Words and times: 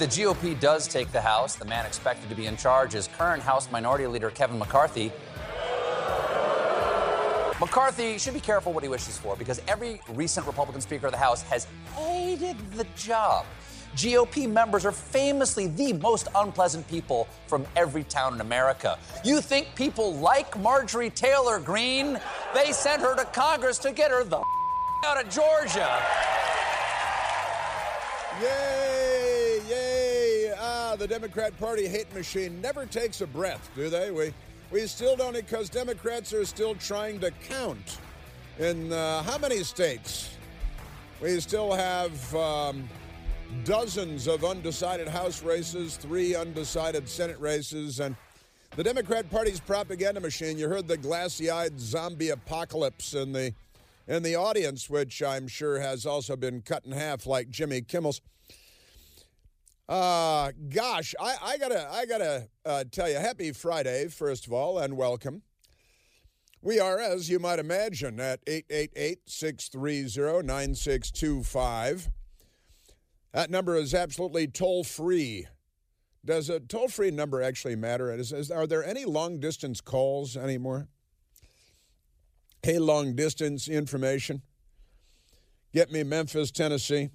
the 0.00 0.06
GOP 0.06 0.58
does 0.58 0.88
take 0.88 1.12
the 1.12 1.20
House, 1.20 1.56
the 1.56 1.64
man 1.66 1.84
expected 1.84 2.30
to 2.30 2.34
be 2.34 2.46
in 2.46 2.56
charge 2.56 2.94
is 2.94 3.06
current 3.18 3.42
House 3.42 3.70
Minority 3.70 4.06
Leader 4.06 4.30
Kevin 4.30 4.58
McCarthy. 4.58 5.12
McCarthy 7.60 8.16
should 8.16 8.32
be 8.32 8.40
careful 8.40 8.72
what 8.72 8.82
he 8.82 8.88
wishes 8.88 9.18
for 9.18 9.36
because 9.36 9.60
every 9.68 10.00
recent 10.14 10.46
Republican 10.46 10.80
Speaker 10.80 11.08
of 11.08 11.12
the 11.12 11.18
House 11.18 11.42
has 11.42 11.66
hated 11.94 12.56
the 12.72 12.86
job. 12.96 13.44
GOP 13.94 14.50
members 14.50 14.86
are 14.86 14.92
famously 14.92 15.66
the 15.66 15.92
most 15.92 16.28
unpleasant 16.34 16.88
people 16.88 17.28
from 17.46 17.66
every 17.76 18.04
town 18.04 18.32
in 18.32 18.40
America. 18.40 18.98
You 19.22 19.42
think 19.42 19.68
people 19.74 20.14
like 20.14 20.58
Marjorie 20.60 21.10
Taylor 21.10 21.58
Greene? 21.58 22.18
They 22.54 22.72
sent 22.72 23.02
her 23.02 23.14
to 23.16 23.26
Congress 23.26 23.76
to 23.80 23.92
get 23.92 24.10
her 24.10 24.24
the 24.24 24.42
out 25.04 25.22
of 25.22 25.28
Georgia. 25.28 26.02
Yay, 28.40 29.39
the 31.00 31.08
Democrat 31.08 31.58
Party 31.58 31.88
hate 31.88 32.12
machine 32.14 32.60
never 32.60 32.84
takes 32.84 33.22
a 33.22 33.26
breath, 33.26 33.70
do 33.74 33.88
they? 33.88 34.10
We, 34.10 34.34
we 34.70 34.86
still 34.86 35.16
don't, 35.16 35.34
because 35.34 35.70
Democrats 35.70 36.32
are 36.34 36.44
still 36.44 36.74
trying 36.74 37.18
to 37.20 37.30
count. 37.48 37.98
In 38.58 38.92
uh, 38.92 39.22
how 39.22 39.38
many 39.38 39.64
states? 39.64 40.36
We 41.20 41.40
still 41.40 41.72
have. 41.72 42.34
Um, 42.34 42.88
dozens 43.64 44.26
of 44.26 44.44
undecided 44.44 45.08
House 45.08 45.42
races, 45.42 45.96
three 45.96 46.34
undecided 46.34 47.08
Senate 47.08 47.38
races, 47.40 48.00
and 48.00 48.14
the 48.76 48.84
Democrat 48.84 49.28
Party's 49.30 49.60
propaganda 49.60 50.20
machine. 50.20 50.56
You 50.56 50.68
heard 50.68 50.86
the 50.86 50.96
glassy-eyed 50.96 51.80
zombie 51.80 52.30
apocalypse 52.30 53.14
in 53.14 53.32
the 53.32 53.52
in 54.06 54.22
the 54.22 54.36
audience, 54.36 54.90
which 54.90 55.22
I'm 55.22 55.46
sure 55.46 55.80
has 55.80 56.06
also 56.06 56.36
been 56.36 56.62
cut 56.62 56.84
in 56.84 56.92
half, 56.92 57.26
like 57.26 57.50
Jimmy 57.50 57.80
Kimmel's. 57.80 58.20
Uh, 59.90 60.52
gosh, 60.68 61.16
I, 61.20 61.34
I 61.42 61.58
gotta 61.58 61.88
I 61.90 62.06
gotta 62.06 62.48
uh, 62.64 62.84
tell 62.92 63.08
you, 63.10 63.16
happy 63.16 63.50
Friday, 63.50 64.06
first 64.06 64.46
of 64.46 64.52
all, 64.52 64.78
and 64.78 64.96
welcome. 64.96 65.42
We 66.62 66.78
are, 66.78 67.00
as 67.00 67.28
you 67.28 67.40
might 67.40 67.58
imagine, 67.58 68.20
at 68.20 68.38
888 68.46 69.28
630 69.28 70.46
9625. 70.46 72.08
That 73.32 73.50
number 73.50 73.74
is 73.74 73.92
absolutely 73.92 74.46
toll 74.46 74.84
free. 74.84 75.48
Does 76.24 76.48
a 76.48 76.60
toll 76.60 76.86
free 76.86 77.10
number 77.10 77.42
actually 77.42 77.74
matter? 77.74 78.14
Is, 78.14 78.32
is, 78.32 78.52
are 78.52 78.68
there 78.68 78.84
any 78.84 79.04
long 79.04 79.40
distance 79.40 79.80
calls 79.80 80.36
anymore? 80.36 80.86
Hey, 82.62 82.78
long 82.78 83.16
distance 83.16 83.66
information. 83.66 84.42
Get 85.74 85.90
me 85.90 86.04
Memphis, 86.04 86.52
Tennessee. 86.52 87.10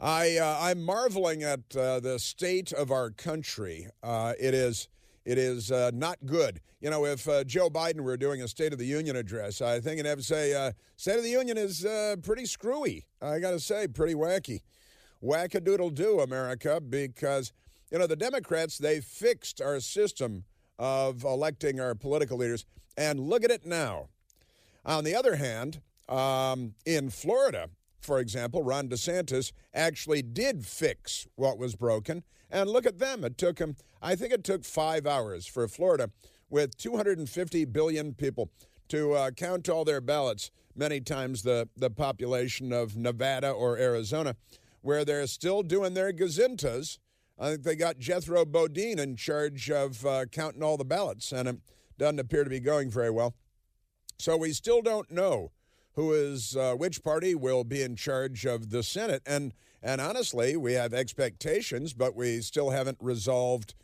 I 0.00 0.36
uh, 0.36 0.58
I'm 0.60 0.82
marveling 0.82 1.42
at 1.42 1.74
uh, 1.74 2.00
the 2.00 2.18
state 2.18 2.72
of 2.72 2.90
our 2.90 3.10
country. 3.10 3.88
Uh, 4.02 4.34
it 4.38 4.52
is 4.52 4.88
it 5.24 5.38
is 5.38 5.72
uh, 5.72 5.90
not 5.94 6.18
good. 6.26 6.60
You 6.80 6.90
know, 6.90 7.06
if 7.06 7.26
uh, 7.26 7.44
Joe 7.44 7.70
Biden 7.70 8.02
were 8.02 8.16
doing 8.16 8.42
a 8.42 8.48
State 8.48 8.72
of 8.72 8.78
the 8.78 8.84
Union 8.84 9.16
address, 9.16 9.62
I 9.62 9.80
think 9.80 9.96
he'd 9.96 10.06
have 10.06 10.18
to 10.18 10.24
say, 10.24 10.54
uh, 10.54 10.72
State 10.96 11.16
of 11.16 11.24
the 11.24 11.30
Union 11.30 11.56
is 11.56 11.84
pretty 12.22 12.44
screwy. 12.44 13.06
I 13.20 13.40
got 13.40 13.50
to 13.52 13.58
say, 13.58 13.88
pretty 13.88 14.14
wacky. 14.14 14.60
Wackadoodle 15.20 15.94
do, 15.94 16.20
America, 16.20 16.80
because, 16.80 17.52
you 17.90 17.98
know, 17.98 18.06
the 18.06 18.14
Democrats, 18.14 18.78
they 18.78 19.00
fixed 19.00 19.60
our 19.60 19.80
system 19.80 20.44
of 20.78 21.24
electing 21.24 21.80
our 21.80 21.94
political 21.96 22.36
leaders. 22.36 22.66
And 22.96 23.18
look 23.18 23.42
at 23.42 23.50
it 23.50 23.64
now. 23.66 24.08
On 24.84 25.02
the 25.02 25.16
other 25.16 25.36
hand, 25.36 25.80
um, 26.08 26.74
in 26.84 27.10
Florida, 27.10 27.70
for 28.06 28.20
example, 28.20 28.62
Ron 28.62 28.88
DeSantis 28.88 29.52
actually 29.74 30.22
did 30.22 30.64
fix 30.64 31.26
what 31.34 31.58
was 31.58 31.74
broken. 31.74 32.22
And 32.48 32.70
look 32.70 32.86
at 32.86 33.00
them. 33.00 33.24
It 33.24 33.36
took 33.36 33.58
him, 33.58 33.76
I 34.00 34.14
think 34.14 34.32
it 34.32 34.44
took 34.44 34.64
five 34.64 35.06
hours 35.06 35.46
for 35.46 35.66
Florida 35.66 36.10
with 36.48 36.76
250 36.76 37.64
billion 37.64 38.14
people 38.14 38.50
to 38.88 39.14
uh, 39.14 39.30
count 39.32 39.68
all 39.68 39.84
their 39.84 40.00
ballots, 40.00 40.52
many 40.76 41.00
times 41.00 41.42
the, 41.42 41.68
the 41.76 41.90
population 41.90 42.72
of 42.72 42.96
Nevada 42.96 43.50
or 43.50 43.76
Arizona, 43.76 44.36
where 44.80 45.04
they're 45.04 45.26
still 45.26 45.64
doing 45.64 45.94
their 45.94 46.12
gazintas. 46.12 46.98
I 47.36 47.50
think 47.50 47.64
they 47.64 47.74
got 47.74 47.98
Jethro 47.98 48.44
Bodine 48.44 49.00
in 49.00 49.16
charge 49.16 49.68
of 49.68 50.06
uh, 50.06 50.26
counting 50.26 50.62
all 50.62 50.76
the 50.76 50.84
ballots, 50.84 51.32
and 51.32 51.48
it 51.48 51.56
doesn't 51.98 52.20
appear 52.20 52.44
to 52.44 52.50
be 52.50 52.60
going 52.60 52.90
very 52.90 53.10
well. 53.10 53.34
So 54.18 54.36
we 54.36 54.52
still 54.52 54.80
don't 54.80 55.10
know 55.10 55.50
who 55.96 56.12
is 56.12 56.54
uh, 56.54 56.74
which 56.74 57.02
party 57.02 57.34
will 57.34 57.64
be 57.64 57.82
in 57.82 57.96
charge 57.96 58.44
of 58.44 58.70
the 58.70 58.82
Senate. 58.82 59.22
And 59.26 59.52
and 59.82 60.00
honestly, 60.00 60.56
we 60.56 60.74
have 60.74 60.94
expectations, 60.94 61.92
but 61.92 62.14
we 62.14 62.40
still 62.40 62.70
haven't 62.70 62.98
resolved 63.00 63.74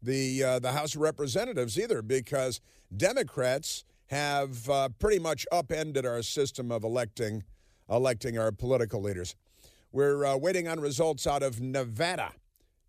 the 0.00 0.44
uh, 0.44 0.58
the 0.58 0.72
House 0.72 0.94
of 0.94 1.00
Representatives 1.00 1.78
either, 1.78 2.02
because 2.02 2.60
Democrats 2.94 3.84
have 4.06 4.68
uh, 4.68 4.90
pretty 4.98 5.18
much 5.18 5.46
upended 5.50 6.04
our 6.04 6.22
system 6.22 6.70
of 6.70 6.84
electing 6.84 7.42
electing 7.88 8.38
our 8.38 8.52
political 8.52 9.00
leaders. 9.00 9.34
We're 9.90 10.24
uh, 10.24 10.36
waiting 10.36 10.68
on 10.68 10.80
results 10.80 11.26
out 11.26 11.42
of 11.42 11.60
Nevada, 11.60 12.32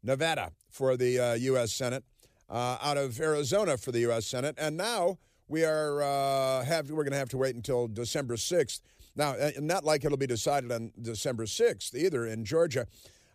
Nevada 0.03 0.51
for 0.69 0.97
the 0.97 1.37
U.S. 1.39 1.63
Uh, 1.63 1.67
Senate, 1.67 2.03
uh, 2.49 2.77
out 2.81 2.97
of 2.97 3.19
Arizona 3.19 3.77
for 3.77 3.91
the 3.91 3.99
U.S. 4.01 4.25
Senate, 4.25 4.55
and 4.57 4.75
now 4.75 5.17
we 5.47 5.63
are 5.63 6.01
uh, 6.01 6.65
have 6.65 6.89
we're 6.89 7.03
going 7.03 7.11
to 7.11 7.17
have 7.17 7.29
to 7.29 7.37
wait 7.37 7.55
until 7.55 7.87
December 7.87 8.37
sixth. 8.37 8.81
Now, 9.15 9.35
not 9.59 9.83
like 9.85 10.03
it'll 10.03 10.17
be 10.17 10.27
decided 10.27 10.71
on 10.71 10.91
December 11.01 11.45
sixth 11.45 11.95
either 11.95 12.25
in 12.25 12.43
Georgia, 12.43 12.87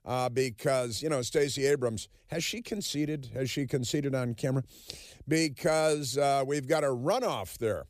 uh, 0.04 0.28
because 0.28 1.02
you 1.02 1.08
know 1.08 1.22
Stacey 1.22 1.66
Abrams 1.66 2.08
has 2.28 2.44
she 2.44 2.62
conceded? 2.62 3.30
Has 3.34 3.50
she 3.50 3.66
conceded 3.66 4.14
on 4.14 4.34
camera? 4.34 4.64
Because 5.26 6.18
uh, 6.18 6.44
we've 6.46 6.68
got 6.68 6.84
a 6.84 6.88
runoff 6.88 7.58
there 7.58 7.86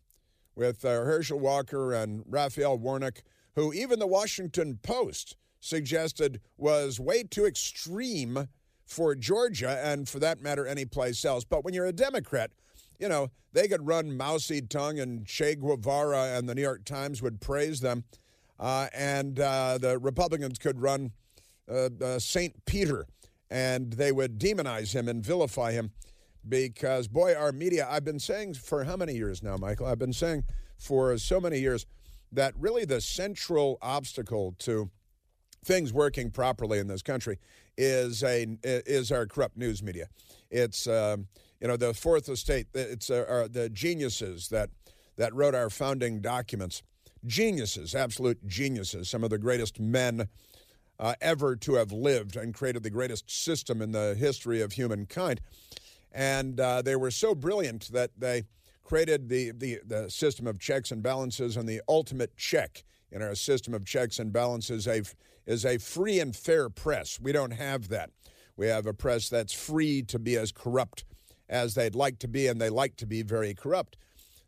with 0.54 0.84
uh, 0.84 0.88
Herschel 0.88 1.38
Walker 1.38 1.92
and 1.92 2.22
Raphael 2.26 2.76
Warnock, 2.78 3.22
who 3.54 3.72
even 3.72 3.98
the 3.98 4.06
Washington 4.06 4.78
Post 4.82 5.37
suggested 5.60 6.41
was 6.56 6.98
way 6.98 7.22
too 7.22 7.47
extreme 7.47 8.48
for 8.84 9.14
Georgia 9.14 9.81
and, 9.82 10.08
for 10.08 10.19
that 10.19 10.42
matter, 10.42 10.66
any 10.66 10.84
place 10.84 11.25
else. 11.25 11.44
But 11.44 11.64
when 11.64 11.75
you're 11.75 11.87
a 11.87 11.92
Democrat 11.92 12.50
you 13.00 13.09
know, 13.09 13.31
they 13.53 13.66
could 13.66 13.87
run 13.87 14.16
Mao 14.16 14.37
Zedong 14.37 15.00
and 15.03 15.27
Che 15.27 15.56
Guevara, 15.56 16.37
and 16.37 16.49
the 16.49 16.55
New 16.55 16.62
York 16.62 16.84
Times 16.84 17.22
would 17.22 17.41
praise 17.41 17.81
them. 17.81 18.05
Uh, 18.59 18.88
and 18.94 19.41
uh, 19.41 19.78
the 19.78 19.99
Republicans 19.99 20.59
could 20.59 20.81
run 20.81 21.12
uh, 21.69 21.88
uh 22.03 22.19
St. 22.19 22.65
Peter, 22.66 23.06
and 23.50 23.94
they 23.94 24.12
would 24.12 24.38
demonize 24.38 24.93
him 24.93 25.09
and 25.09 25.25
vilify 25.25 25.72
him 25.72 25.93
because, 26.47 27.09
boy, 27.09 27.34
our 27.34 27.53
media, 27.53 27.88
I've 27.91 28.05
been 28.05 28.21
saying 28.21 28.55
for 28.55 28.84
how 28.84 28.97
many 28.97 29.15
years 29.15 29.43
now, 29.43 29.56
Michael? 29.56 29.87
I've 29.87 29.99
been 29.99 30.12
saying 30.12 30.44
for 30.78 31.17
so 31.19 31.41
many 31.41 31.59
years 31.59 31.87
that 32.32 32.55
really 32.59 32.84
the 32.84 33.00
central 33.00 33.78
obstacle 33.82 34.55
to 34.59 34.91
things 35.65 35.93
working 35.93 36.31
properly 36.31 36.78
in 36.78 36.87
this 36.87 37.03
country 37.03 37.38
is 37.77 38.22
a 38.22 38.47
is 38.62 39.11
our 39.11 39.27
corrupt 39.27 39.56
news 39.56 39.82
media. 39.82 40.09
It's 40.50 40.87
um, 40.87 41.28
you 41.60 41.69
know, 41.69 41.76
the 41.76 41.93
Fourth 41.93 42.28
Estate, 42.28 42.69
it's 42.75 43.10
uh, 43.10 43.47
the 43.50 43.69
geniuses 43.69 44.48
that, 44.48 44.71
that 45.16 45.34
wrote 45.34 45.54
our 45.54 45.71
founding 45.71 46.21
documents. 46.21 46.82
Geniuses, 47.26 47.94
absolute 47.94 48.47
geniuses, 48.47 49.10
some 49.10 49.22
of 49.22 49.31
the 49.31 49.38
greatest 49.38 49.78
men 49.78 50.28
uh, 50.99 51.15
ever 51.20 51.56
to 51.56 51.75
have 51.75 51.93
lived 51.93 52.37
and 52.37 52.54
created 52.54 52.82
the 52.82 52.91
greatest 52.91 53.31
system 53.31 53.82
in 53.82 53.93
the 53.93 54.15
history 54.19 54.62
of 54.62 54.72
humankind. 54.72 55.41
And 56.12 56.59
uh, 56.59 56.81
they 56.82 56.97
were 56.97 57.10
so 57.10 57.34
brilliant 57.34 57.93
that 57.93 58.10
they 58.19 58.44
created 58.82 59.28
the, 59.28 59.53
the, 59.53 59.81
the 59.87 60.10
system 60.10 60.47
of 60.47 60.59
checks 60.59 60.91
and 60.91 61.03
balances, 61.03 61.56
and 61.56 61.69
the 61.69 61.82
ultimate 61.88 62.37
check 62.37 62.84
in 63.12 63.22
our 63.22 63.34
system 63.34 63.75
of 63.75 63.84
checks 63.84 64.19
and 64.19 64.32
balances 64.32 64.88
a, 64.88 65.02
is 65.46 65.64
a 65.64 65.79
free 65.79 66.20
and 66.20 66.34
fair 66.34 66.70
press. 66.70 67.20
We 67.20 67.32
don't 67.32 67.52
have 67.52 67.88
that. 67.88 68.11
We 68.56 68.67
have 68.67 68.87
a 68.87 68.94
press 68.94 69.29
that's 69.29 69.52
free 69.52 70.02
to 70.05 70.19
be 70.19 70.37
as 70.37 70.52
corrupt 70.52 71.05
as 71.50 71.75
they'd 71.75 71.94
like 71.94 72.19
to 72.20 72.29
be, 72.29 72.47
and 72.47 72.58
they 72.58 72.70
like 72.70 72.97
to 72.97 73.06
be 73.06 73.23
very 73.23 73.52
corrupt. 73.52 73.99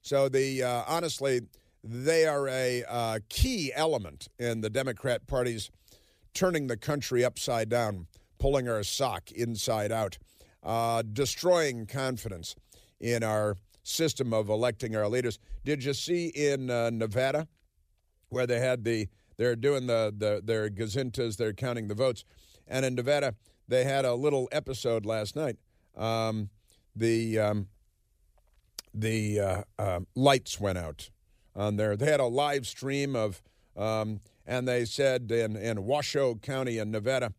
So 0.00 0.28
the 0.28 0.62
uh, 0.62 0.84
honestly, 0.86 1.42
they 1.84 2.26
are 2.26 2.48
a 2.48 2.84
uh, 2.88 3.18
key 3.28 3.72
element 3.74 4.28
in 4.38 4.62
the 4.62 4.70
Democrat 4.70 5.26
Party's 5.26 5.70
turning 6.32 6.68
the 6.68 6.76
country 6.76 7.24
upside 7.24 7.68
down, 7.68 8.06
pulling 8.38 8.68
our 8.68 8.82
sock 8.82 9.30
inside 9.32 9.92
out, 9.92 10.16
uh, 10.62 11.02
destroying 11.02 11.86
confidence 11.86 12.54
in 13.00 13.22
our 13.22 13.56
system 13.82 14.32
of 14.32 14.48
electing 14.48 14.96
our 14.96 15.08
leaders. 15.08 15.38
Did 15.64 15.84
you 15.84 15.92
see 15.92 16.28
in 16.28 16.70
uh, 16.70 16.90
Nevada 16.90 17.48
where 18.28 18.46
they 18.46 18.60
had 18.60 18.84
the 18.84 19.08
they're 19.36 19.56
doing 19.56 19.86
the, 19.86 20.14
the 20.16 20.40
their 20.44 20.70
gazintas, 20.70 21.36
they're 21.36 21.52
counting 21.52 21.88
the 21.88 21.94
votes, 21.94 22.24
and 22.68 22.84
in 22.84 22.94
Nevada 22.94 23.34
they 23.68 23.84
had 23.84 24.04
a 24.04 24.14
little 24.14 24.48
episode 24.52 25.04
last 25.04 25.34
night. 25.36 25.56
Um, 25.96 26.50
the 26.94 27.38
um, 27.38 27.68
the 28.94 29.40
uh, 29.40 29.62
uh, 29.78 30.00
lights 30.14 30.60
went 30.60 30.78
out 30.78 31.10
on 31.54 31.76
there. 31.76 31.96
They 31.96 32.10
had 32.10 32.20
a 32.20 32.26
live 32.26 32.66
stream 32.66 33.16
of, 33.16 33.42
um, 33.76 34.20
and 34.46 34.66
they 34.66 34.84
said 34.84 35.30
in, 35.30 35.56
in 35.56 35.84
Washoe 35.84 36.36
County 36.36 36.78
in 36.78 36.90
Nevada, 36.90 37.32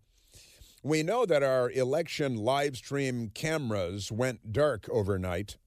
we 0.82 1.04
know 1.04 1.26
that 1.26 1.44
our 1.44 1.72
election 1.72 2.36
live 2.36 2.76
stream 2.76 3.30
cameras 3.34 4.12
went 4.12 4.52
dark 4.52 4.88
overnight. 4.90 5.58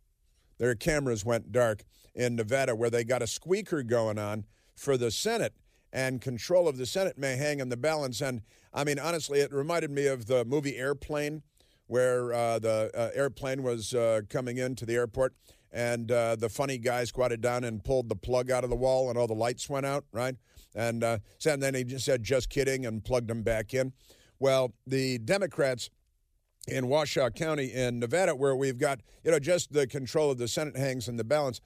Their 0.58 0.74
cameras 0.74 1.24
went 1.24 1.52
dark 1.52 1.84
in 2.14 2.36
Nevada, 2.36 2.74
where 2.74 2.90
they 2.90 3.04
got 3.04 3.22
a 3.22 3.26
squeaker 3.26 3.82
going 3.82 4.18
on 4.18 4.44
for 4.74 4.96
the 4.96 5.10
Senate, 5.10 5.54
and 5.92 6.20
control 6.20 6.68
of 6.68 6.76
the 6.76 6.86
Senate 6.86 7.16
may 7.16 7.36
hang 7.36 7.60
in 7.60 7.68
the 7.68 7.76
balance. 7.76 8.20
And 8.20 8.42
I 8.74 8.84
mean, 8.84 8.98
honestly, 8.98 9.40
it 9.40 9.52
reminded 9.52 9.90
me 9.90 10.06
of 10.06 10.26
the 10.26 10.44
movie 10.44 10.76
Airplane, 10.76 11.42
where 11.86 12.32
uh, 12.32 12.58
the 12.58 12.90
uh, 12.94 13.10
airplane 13.14 13.62
was 13.62 13.94
uh, 13.94 14.22
coming 14.28 14.58
into 14.58 14.84
the 14.84 14.94
airport 14.94 15.34
and 15.72 16.10
uh, 16.10 16.36
the 16.36 16.48
funny 16.48 16.78
guy 16.78 17.04
squatted 17.04 17.40
down 17.40 17.64
and 17.64 17.84
pulled 17.84 18.08
the 18.08 18.16
plug 18.16 18.50
out 18.50 18.64
of 18.64 18.70
the 18.70 18.76
wall 18.76 19.08
and 19.10 19.18
all 19.18 19.26
the 19.26 19.34
lights 19.34 19.68
went 19.68 19.86
out, 19.86 20.04
right? 20.12 20.34
And, 20.74 21.04
uh, 21.04 21.18
and 21.46 21.62
then 21.62 21.74
he 21.74 21.84
just 21.84 22.04
said, 22.04 22.22
just 22.22 22.50
kidding, 22.50 22.86
and 22.86 23.04
plugged 23.04 23.28
them 23.28 23.42
back 23.42 23.74
in. 23.74 23.92
Well, 24.38 24.74
the 24.86 25.18
Democrats 25.18 25.90
in 26.68 26.88
Washoe 26.88 27.30
County 27.30 27.72
in 27.72 27.98
Nevada, 27.98 28.34
where 28.34 28.54
we've 28.54 28.78
got, 28.78 29.00
you 29.24 29.30
know, 29.30 29.38
just 29.38 29.72
the 29.72 29.86
control 29.86 30.30
of 30.30 30.38
the 30.38 30.48
Senate 30.48 30.76
hangs 30.76 31.08
in 31.08 31.16
the 31.16 31.24
balance. 31.24 31.60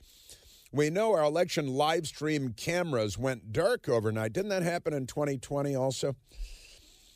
We 0.71 0.89
know 0.89 1.13
our 1.13 1.23
election 1.23 1.67
live 1.67 2.07
stream 2.07 2.53
cameras 2.55 3.17
went 3.17 3.51
dark 3.51 3.89
overnight. 3.89 4.31
Didn't 4.31 4.49
that 4.49 4.63
happen 4.63 4.93
in 4.93 5.07
2020 5.07 5.75
also? 5.75 6.15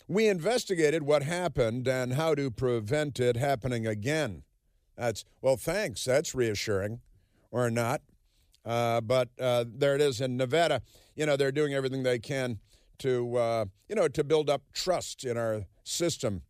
We 0.07 0.27
investigated 0.27 1.03
what 1.03 1.23
happened 1.23 1.87
and 1.87 2.13
how 2.13 2.35
to 2.35 2.51
prevent 2.51 3.19
it 3.19 3.37
happening 3.37 3.87
again. 3.87 4.43
That's, 4.95 5.25
well, 5.41 5.57
thanks. 5.57 6.05
That's 6.05 6.35
reassuring, 6.35 7.01
or 7.51 7.69
not. 7.69 8.01
Uh, 8.63 9.01
but 9.01 9.29
uh, 9.39 9.65
there 9.67 9.95
it 9.95 10.01
is 10.01 10.21
in 10.21 10.37
Nevada. 10.37 10.81
You 11.15 11.25
know, 11.25 11.35
they're 11.35 11.51
doing 11.51 11.73
everything 11.73 12.03
they 12.03 12.19
can 12.19 12.59
to 12.99 13.35
uh, 13.35 13.65
you 13.89 13.95
know 13.95 14.07
to 14.07 14.23
build 14.23 14.49
up 14.49 14.63
trust 14.73 15.23
in 15.25 15.37
our 15.37 15.65
system 15.83 16.41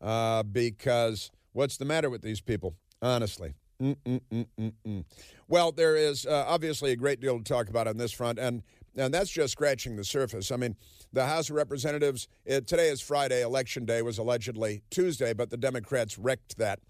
uh, 0.00 0.42
because 0.42 1.30
what's 1.52 1.76
the 1.76 1.84
matter 1.84 2.10
with 2.10 2.22
these 2.22 2.40
people? 2.40 2.74
Honestly. 3.02 3.54
Mm-mm-mm-mm-mm. 3.80 5.04
Well, 5.48 5.72
there 5.72 5.96
is 5.96 6.26
uh, 6.26 6.44
obviously 6.46 6.92
a 6.92 6.96
great 6.96 7.18
deal 7.18 7.38
to 7.38 7.44
talk 7.44 7.70
about 7.70 7.88
on 7.88 7.96
this 7.96 8.12
front, 8.12 8.38
and 8.38 8.62
and 8.96 9.12
that's 9.12 9.30
just 9.30 9.52
scratching 9.52 9.96
the 9.96 10.04
surface. 10.04 10.50
I 10.50 10.56
mean, 10.56 10.76
the 11.12 11.26
House 11.26 11.50
of 11.50 11.56
Representatives. 11.56 12.28
It, 12.44 12.66
today 12.66 12.88
is 12.88 13.00
Friday. 13.00 13.42
Election 13.42 13.84
day 13.84 14.02
was 14.02 14.18
allegedly 14.18 14.82
Tuesday, 14.90 15.32
but 15.32 15.50
the 15.50 15.56
Democrats 15.56 16.18
wrecked 16.18 16.58
that. 16.58 16.80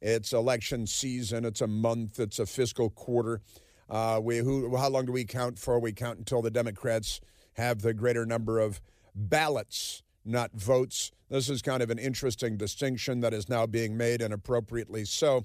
It's 0.00 0.32
election 0.32 0.86
season. 0.86 1.44
It's 1.44 1.60
a 1.60 1.66
month. 1.66 2.18
It's 2.18 2.38
a 2.38 2.46
fiscal 2.46 2.90
quarter. 2.90 3.42
Uh, 3.88 4.20
we 4.22 4.38
who? 4.38 4.76
How 4.76 4.88
long 4.88 5.06
do 5.06 5.12
we 5.12 5.24
count 5.24 5.58
for? 5.58 5.78
We 5.78 5.92
count 5.92 6.18
until 6.18 6.42
the 6.42 6.50
Democrats 6.50 7.20
have 7.54 7.82
the 7.82 7.92
greater 7.92 8.24
number 8.24 8.58
of 8.58 8.80
ballots, 9.14 10.02
not 10.24 10.52
votes. 10.52 11.10
This 11.28 11.48
is 11.48 11.60
kind 11.60 11.82
of 11.82 11.90
an 11.90 11.98
interesting 11.98 12.56
distinction 12.56 13.20
that 13.20 13.34
is 13.34 13.48
now 13.48 13.66
being 13.66 13.96
made, 13.96 14.22
and 14.22 14.32
appropriately 14.32 15.04
so, 15.04 15.44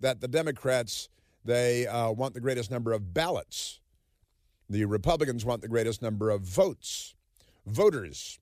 that 0.00 0.20
the 0.20 0.28
Democrats 0.28 1.08
they 1.44 1.86
uh, 1.86 2.10
want 2.10 2.34
the 2.34 2.40
greatest 2.40 2.70
number 2.70 2.92
of 2.92 3.14
ballots. 3.14 3.80
The 4.68 4.84
Republicans 4.84 5.44
want 5.44 5.62
the 5.62 5.68
greatest 5.68 6.02
number 6.02 6.30
of 6.30 6.42
votes, 6.42 7.14
voters. 7.66 8.38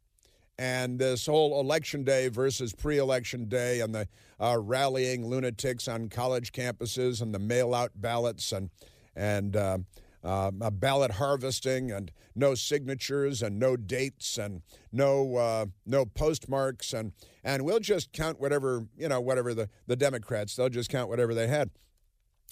And 0.58 0.98
this 0.98 1.26
whole 1.26 1.58
election 1.60 2.04
day 2.04 2.28
versus 2.28 2.72
pre 2.72 2.98
election 2.98 3.48
day 3.48 3.80
and 3.80 3.94
the 3.94 4.06
uh, 4.38 4.58
rallying 4.60 5.26
lunatics 5.26 5.88
on 5.88 6.08
college 6.08 6.52
campuses 6.52 7.20
and 7.22 7.34
the 7.34 7.38
mail 7.38 7.74
out 7.74 7.90
ballots 7.96 8.52
and, 8.52 8.70
and 9.16 9.56
uh, 9.56 9.78
uh, 10.24 10.50
ballot 10.50 11.12
harvesting 11.12 11.90
and 11.90 12.12
no 12.34 12.54
signatures 12.54 13.42
and 13.42 13.58
no 13.58 13.76
dates 13.76 14.38
and 14.38 14.62
no 14.92 15.36
uh, 15.36 15.66
no 15.84 16.04
postmarks 16.04 16.92
and 16.92 17.12
and 17.42 17.64
we'll 17.64 17.80
just 17.80 18.12
count 18.12 18.40
whatever 18.40 18.86
you 18.96 19.08
know 19.08 19.20
whatever 19.20 19.52
the 19.52 19.68
the 19.86 19.96
Democrats 19.96 20.54
they'll 20.54 20.68
just 20.68 20.90
count 20.90 21.08
whatever 21.08 21.34
they 21.34 21.48
had 21.48 21.70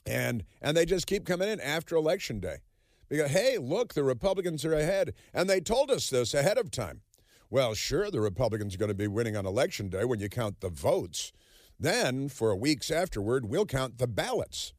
and 0.04 0.44
and 0.60 0.76
they 0.76 0.84
just 0.84 1.06
keep 1.06 1.24
coming 1.24 1.48
in 1.48 1.60
after 1.60 1.94
election 1.94 2.40
day 2.40 2.56
because 3.10 3.32
hey 3.32 3.58
look 3.58 3.92
the 3.92 4.04
Republicans 4.04 4.64
are 4.64 4.72
ahead. 4.72 5.12
And 5.34 5.50
they 5.50 5.60
told 5.60 5.90
us 5.90 6.08
this 6.08 6.32
ahead 6.32 6.56
of 6.56 6.70
time. 6.70 7.02
Well 7.50 7.74
sure 7.74 8.10
the 8.10 8.20
Republicans 8.20 8.74
are 8.74 8.78
going 8.78 8.88
to 8.88 8.94
be 8.94 9.08
winning 9.08 9.36
on 9.36 9.44
election 9.44 9.90
day 9.90 10.06
when 10.06 10.20
you 10.20 10.30
count 10.30 10.60
the 10.60 10.70
votes. 10.70 11.32
Then 11.78 12.28
for 12.28 12.56
weeks 12.56 12.90
afterward 12.90 13.46
we'll 13.46 13.66
count 13.66 13.98
the 13.98 14.06
ballots. 14.06 14.72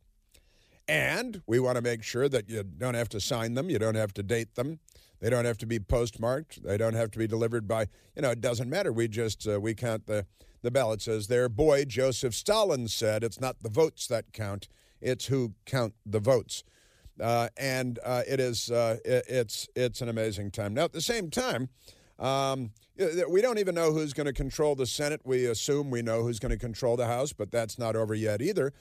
And 0.87 1.41
we 1.45 1.59
want 1.59 1.75
to 1.75 1.81
make 1.81 2.03
sure 2.03 2.27
that 2.27 2.49
you 2.49 2.63
don't 2.63 2.95
have 2.95 3.09
to 3.09 3.21
sign 3.21 3.53
them, 3.53 3.69
you 3.69 3.79
don't 3.79 3.95
have 3.95 4.13
to 4.15 4.23
date 4.23 4.55
them, 4.55 4.79
they 5.19 5.29
don't 5.29 5.45
have 5.45 5.57
to 5.59 5.65
be 5.65 5.79
postmarked, 5.79 6.63
they 6.63 6.77
don't 6.77 6.95
have 6.95 7.11
to 7.11 7.19
be 7.19 7.27
delivered 7.27 7.67
by, 7.67 7.87
you 8.15 8.23
know, 8.23 8.31
it 8.31 8.41
doesn't 8.41 8.69
matter. 8.69 8.91
We 8.91 9.07
just 9.07 9.47
uh, 9.47 9.61
we 9.61 9.75
count 9.75 10.07
the 10.07 10.25
the 10.63 10.71
ballots 10.71 11.07
as 11.07 11.27
their. 11.27 11.49
Boy 11.49 11.85
Joseph 11.85 12.33
Stalin 12.33 12.87
said, 12.87 13.23
it's 13.23 13.39
not 13.39 13.61
the 13.61 13.69
votes 13.69 14.07
that 14.07 14.33
count, 14.33 14.67
it's 14.99 15.27
who 15.27 15.53
count 15.65 15.93
the 16.05 16.19
votes. 16.19 16.63
Uh, 17.19 17.49
and 17.57 17.99
uh, 18.03 18.23
it 18.27 18.39
is 18.39 18.71
uh, 18.71 18.97
it, 19.05 19.25
it's 19.27 19.67
it's 19.75 20.01
an 20.01 20.09
amazing 20.09 20.51
time. 20.51 20.73
Now 20.73 20.85
at 20.85 20.93
the 20.93 21.01
same 21.01 21.29
time, 21.29 21.69
um, 22.19 22.71
we 23.29 23.41
don't 23.41 23.57
even 23.57 23.75
know 23.75 23.91
who's 23.91 24.13
going 24.13 24.27
to 24.27 24.33
control 24.33 24.75
the 24.75 24.85
Senate. 24.85 25.21
We 25.23 25.45
assume 25.45 25.89
we 25.89 26.01
know 26.01 26.23
who's 26.23 26.39
going 26.39 26.51
to 26.51 26.57
control 26.57 26.95
the 26.95 27.07
House, 27.07 27.33
but 27.33 27.51
that's 27.51 27.77
not 27.77 27.95
over 27.95 28.13
yet 28.13 28.41
either 28.41 28.73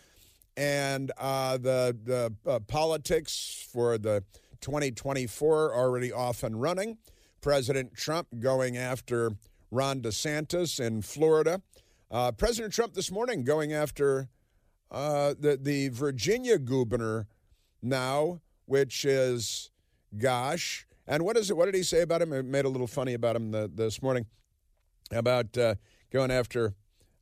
and 0.57 1.11
uh, 1.19 1.57
the 1.57 1.97
the 2.05 2.35
uh, 2.51 2.59
politics 2.61 3.67
for 3.73 3.99
the 3.99 4.23
2024 4.61 5.75
already 5.75 6.13
off 6.13 6.43
and 6.43 6.61
running. 6.61 6.99
President 7.41 7.95
Trump 7.97 8.29
going 8.39 8.77
after 8.77 9.33
Ron 9.71 10.03
DeSantis 10.03 10.79
in 10.79 11.01
Florida. 11.01 11.63
Uh, 12.11 12.33
President 12.33 12.75
Trump 12.75 12.93
this 12.93 13.11
morning 13.11 13.45
going 13.45 13.73
after 13.73 14.29
the 14.91 15.59
the 15.61 15.89
Virginia 15.89 16.59
governor 16.59 17.27
now, 17.83 18.41
which 18.67 19.05
is 19.05 19.71
gosh. 20.17 20.87
And 21.07 21.25
what 21.25 21.37
is 21.37 21.51
it? 21.51 21.57
What 21.57 21.67
did 21.67 21.75
he 21.75 21.83
say 21.83 22.03
about 22.03 22.23
him? 22.23 22.33
I 22.33 22.43
made 22.43 22.65
a 22.65 22.69
little 22.69 22.87
funny 22.87 23.15
about 23.15 23.37
him 23.37 23.51
the, 23.51 23.71
this 23.73 24.01
morning 24.03 24.27
about 25.11 25.57
uh, 25.59 25.75
going 26.13 26.31
after 26.31 26.75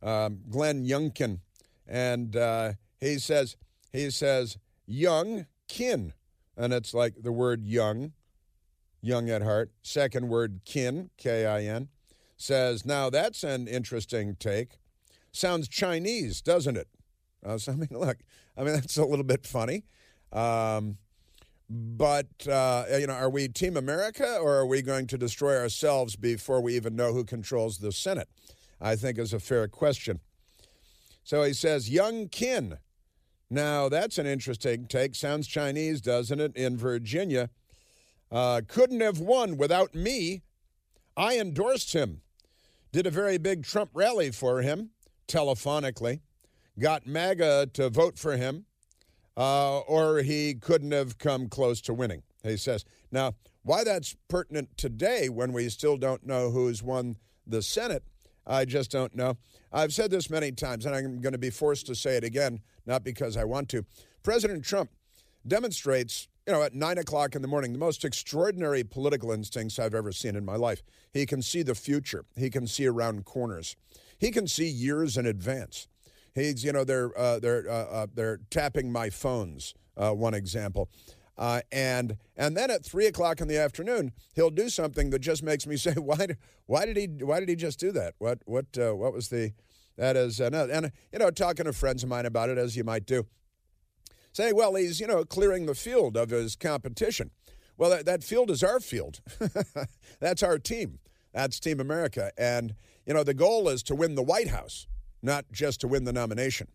um, 0.03 0.41
Glenn 0.51 0.85
Youngkin 0.85 1.41
and 1.89 2.37
uh, 2.37 2.75
he 3.01 3.19
says 3.19 3.57
he 3.93 4.11
says 4.11 4.59
young 4.87 5.47
kin, 5.67 6.13
and 6.57 6.73
it's 6.73 6.93
like 6.93 7.23
the 7.23 7.33
word 7.33 7.65
young, 7.65 8.13
young 9.01 9.31
at 9.31 9.43
heart. 9.43 9.73
Second 9.83 10.29
word 10.29 10.61
kin, 10.65 11.11
K 11.17 11.47
I 11.47 11.63
N, 11.63 11.89
says 12.37 12.85
now 12.85 13.09
that's 13.09 13.43
an 13.43 13.67
interesting 13.67 14.37
take. 14.39 14.79
Sounds 15.33 15.69
Chinese, 15.69 16.43
doesn't 16.43 16.77
it? 16.77 16.89
Uh, 17.45 17.59
so, 17.59 17.73
I 17.73 17.77
mean, 17.77 17.89
look, 17.91 18.19
I 18.57 18.65
mean 18.65 18.75
that's 18.75 18.99
a 18.99 19.05
little 19.05 19.25
bit 19.25 19.47
funny. 19.47 19.85
Um, 20.33 20.99
but 21.71 22.47
uh, 22.49 22.85
you 22.99 23.07
know, 23.07 23.15
are 23.15 23.31
we 23.31 23.49
Team 23.49 23.77
America 23.77 24.39
or 24.41 24.57
are 24.57 24.67
we 24.67 24.83
going 24.83 25.07
to 25.09 25.19
destroy 25.19 25.57
ourselves 25.59 26.17
before 26.17 26.61
we 26.61 26.77
even 26.77 26.97
know 26.97 27.13
who 27.13 27.25
controls 27.25 27.79
the 27.79 27.93
Senate? 27.93 28.29
I 28.81 28.97
think 28.97 29.19
is 29.19 29.33
a 29.33 29.41
fair 29.41 29.69
question. 29.69 30.21
So 31.25 31.43
he 31.43 31.53
says, 31.53 31.91
young 31.91 32.29
kin 32.29 32.79
now, 33.51 33.89
that's 33.89 34.19
an 34.19 34.27
interesting 34.27 34.87
take. 34.87 35.15
Sounds 35.15 35.47
Chinese, 35.47 36.01
doesn't 36.01 36.41
it? 36.41 36.55
In 36.55 36.77
Virginia. 36.77 37.49
Uh, 38.31 38.61
couldn't 38.67 39.01
have 39.01 39.21
won 39.21 39.57
without 39.57 39.95
me. 39.95 40.43
I 41.17 41.39
endorsed 41.39 41.95
him. 41.95 42.21
Did 42.93 43.07
a 43.07 43.11
very 43.11 43.39
big 43.39 43.65
Trump 43.65 43.91
rally 43.95 44.31
for 44.31 44.61
him, 44.61 44.91
telephonically. 45.27 46.21
Got 46.79 47.07
MAGA 47.07 47.71
to 47.73 47.89
vote 47.89 48.19
for 48.19 48.37
him, 48.37 48.67
uh, 49.39 49.79
or 49.81 50.19
he 50.19 50.55
couldn't 50.55 50.91
have 50.91 51.17
come 51.17 51.49
close 51.49 51.81
to 51.83 51.95
winning, 51.95 52.23
he 52.43 52.57
says. 52.57 52.85
Now, 53.11 53.35
why 53.63 53.85
that's 53.85 54.17
pertinent 54.29 54.77
today 54.77 55.29
when 55.29 55.53
we 55.53 55.69
still 55.69 55.97
don't 55.97 56.27
know 56.27 56.51
who's 56.51 56.83
won 56.83 57.17
the 57.47 57.63
Senate, 57.63 58.03
I 58.47 58.65
just 58.65 58.91
don't 58.91 59.15
know. 59.15 59.37
I've 59.73 59.93
said 59.93 60.11
this 60.11 60.29
many 60.29 60.53
times, 60.53 60.87
and 60.87 60.95
I'm 60.95 61.21
going 61.21 61.33
to 61.33 61.39
be 61.39 61.51
forced 61.51 61.87
to 61.87 61.95
say 61.95 62.17
it 62.17 62.25
again 62.25 62.61
not 62.89 63.05
because 63.05 63.37
I 63.37 63.45
want 63.45 63.69
to. 63.69 63.85
President 64.25 64.65
Trump 64.65 64.91
demonstrates, 65.47 66.27
you 66.47 66.53
know, 66.53 66.63
at 66.63 66.75
nine 66.75 66.99
o'clock 66.99 67.37
in 67.37 67.43
the 67.43 67.49
morning, 67.49 67.73
the 67.73 67.79
most 67.79 68.05
extraordinary 68.05 68.83
political 68.83 69.31
instincts 69.31 69.79
I've 69.79 69.95
ever 69.95 70.11
seen 70.11 70.35
in 70.35 70.45
my 70.45 70.57
life. 70.57 70.83
He 71.13 71.27
can 71.27 71.43
see 71.43 71.63
the 71.63 71.77
future, 71.77 72.25
he 72.35 72.51
can 72.51 72.67
see 72.67 72.87
around 72.87 73.25
corners, 73.25 73.77
he 74.19 74.33
can 74.33 74.49
see 74.49 74.67
years 74.67 75.17
in 75.17 75.27
advance. 75.27 75.87
He's, 76.39 76.65
you 76.65 76.73
know, 76.73 76.85
they're 76.85 77.17
uh, 77.19 77.39
they're 77.39 77.69
uh, 77.69 77.85
uh, 77.85 78.07
they're 78.13 78.41
tapping 78.51 78.91
my 78.93 79.11
phones. 79.11 79.75
Uh, 79.97 80.13
one 80.13 80.35
example. 80.35 80.89
Uh, 81.37 81.61
and 81.71 82.17
and 82.37 82.57
then 82.57 82.71
at 82.71 82.85
three 82.85 83.07
o'clock 83.07 83.41
in 83.41 83.49
the 83.49 83.59
afternoon, 83.59 84.13
he'll 84.35 84.51
do 84.51 84.69
something 84.69 85.11
that 85.11 85.21
just 85.21 85.43
makes 85.43 85.67
me 85.67 85.77
say, 85.77 85.93
why 85.97 86.27
why 86.67 86.87
did 86.87 86.97
he 86.97 87.07
why 87.07 87.41
did 87.41 87.49
he 87.49 87.57
just 87.57 87.81
do 87.81 87.93
that? 87.93 88.15
What 88.19 88.41
what 88.45 88.67
what 88.77 89.13
was 89.13 89.29
the 89.29 89.53
that 89.97 90.17
is, 90.17 90.41
uh, 90.41 90.69
and 90.71 90.93
you 91.13 91.19
know, 91.19 91.31
talking 91.31 91.65
to 91.65 91.73
friends 91.73 92.05
of 92.05 92.09
mine 92.09 92.25
about 92.25 92.51
it, 92.51 92.59
as 92.59 92.77
you 92.77 92.85
might 92.85 93.05
do, 93.05 93.27
say, 94.33 94.53
well, 94.53 94.77
he's 94.77 95.01
you 95.01 95.09
know 95.09 95.25
clearing 95.25 95.67
the 95.67 95.75
field 95.75 96.17
of 96.17 96.31
his 96.31 96.55
competition. 96.55 97.31
Well, 97.79 97.91
that, 97.91 98.07
that 98.07 98.25
field 98.25 98.51
is 98.51 98.65
our 98.65 98.81
field. 98.81 99.21
That's 100.21 100.43
our 100.43 100.59
team. 100.59 100.99
That's 101.33 101.61
Team 101.61 101.79
America. 101.79 102.33
And, 102.37 102.75
you 103.07 103.15
know, 103.15 103.23
the 103.23 103.35
goal 103.35 103.69
is 103.69 103.83
to 103.85 103.95
win 103.95 104.17
the 104.17 104.23
White 104.23 104.49
House, 104.49 104.89
not 105.23 105.45
just 105.53 105.81
to 105.81 105.89
win 105.89 106.05
the 106.05 106.13
nomination. 106.13 106.69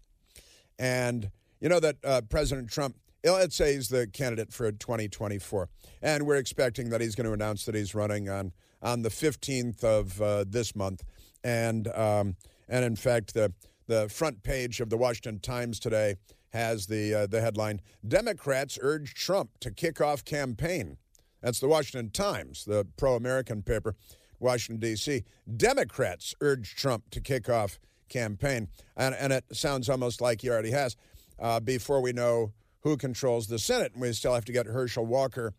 And, 0.79 1.31
you 1.59 1.69
know, 1.69 1.79
that 1.79 1.97
uh, 2.03 2.21
President 2.29 2.69
Trump, 2.69 2.97
let's 3.23 3.55
say 3.55 3.73
he's 3.73 3.89
the 3.89 4.07
candidate 4.07 4.51
for 4.51 4.71
2024. 4.71 5.69
And 6.01 6.25
we're 6.25 6.35
expecting 6.35 6.89
that 6.89 7.01
he's 7.01 7.15
going 7.15 7.27
to 7.27 7.33
announce 7.33 7.65
that 7.65 7.75
he's 7.75 7.95
running 7.95 8.29
on, 8.29 8.51
on 8.81 9.01
the 9.01 9.09
15th 9.09 9.83
of 9.83 10.21
uh, 10.21 10.45
this 10.47 10.75
month. 10.75 11.03
And, 11.43 11.88
um, 11.89 12.35
and 12.67 12.83
in 12.83 12.95
fact, 12.95 13.33
the, 13.33 13.53
the 13.88 14.09
front 14.09 14.43
page 14.43 14.79
of 14.81 14.89
the 14.89 14.97
Washington 14.97 15.39
Times 15.39 15.79
today 15.79 16.15
has 16.53 16.88
the, 16.88 17.13
uh, 17.13 17.27
the 17.27 17.41
headline 17.41 17.81
Democrats 18.07 18.77
urge 18.81 19.13
Trump 19.15 19.51
to 19.59 19.71
kick 19.71 20.00
off 20.01 20.23
campaign. 20.23 20.97
That's 21.41 21.59
the 21.59 21.67
Washington 21.67 22.12
Times, 22.12 22.63
the 22.63 22.88
pro 22.95 23.15
American 23.15 23.63
paper, 23.63 23.95
Washington, 24.39 24.79
D.C. 24.79 25.23
Democrats 25.57 26.35
urge 26.41 26.75
Trump 26.75 27.09
to 27.12 27.19
kick 27.19 27.50
off 27.50 27.79
campaign. 28.13 28.67
And, 28.96 29.15
and 29.15 29.34
it 29.34 29.46
sounds 29.51 29.89
almost 29.89 30.22
like 30.22 30.41
he 30.41 30.50
already 30.50 30.72
has 30.72 30.96
uh, 31.39 31.60
before 31.60 32.01
we 32.01 32.13
know 32.13 32.53
who 32.82 32.96
controls 32.98 33.48
the 33.48 33.60
Senate. 33.60 33.93
And 33.93 34.01
we 34.01 34.13
still 34.13 34.34
have 34.34 34.46
to 34.46 34.51
get 34.51 34.67
Herschel 34.67 35.05
Walker 35.05 35.53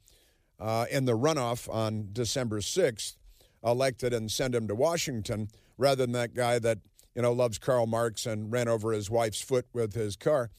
uh, 0.61 0.87
in 0.91 1.05
the 1.05 1.19
runoff 1.19 1.73
on 1.73 2.09
December 2.13 2.61
6th 2.61 3.17
elected 3.65 4.13
and 4.13 4.31
send 4.31 4.55
him 4.55 4.69
to 4.69 4.75
Washington 4.75 5.49
rather 5.79 6.05
than 6.05 6.13
that 6.13 6.35
guy 6.35 6.59
that 6.59 6.79
you 7.15 7.23
know 7.23 7.33
loves 7.33 7.59
Karl 7.59 7.87
Marx 7.87 8.27
and 8.27 8.53
ran 8.53 8.69
over 8.69 8.93
his 8.93 9.11
wife's 9.11 9.41
foot 9.41 9.67
with 9.73 9.95
his 9.95 10.17
car 10.17 10.51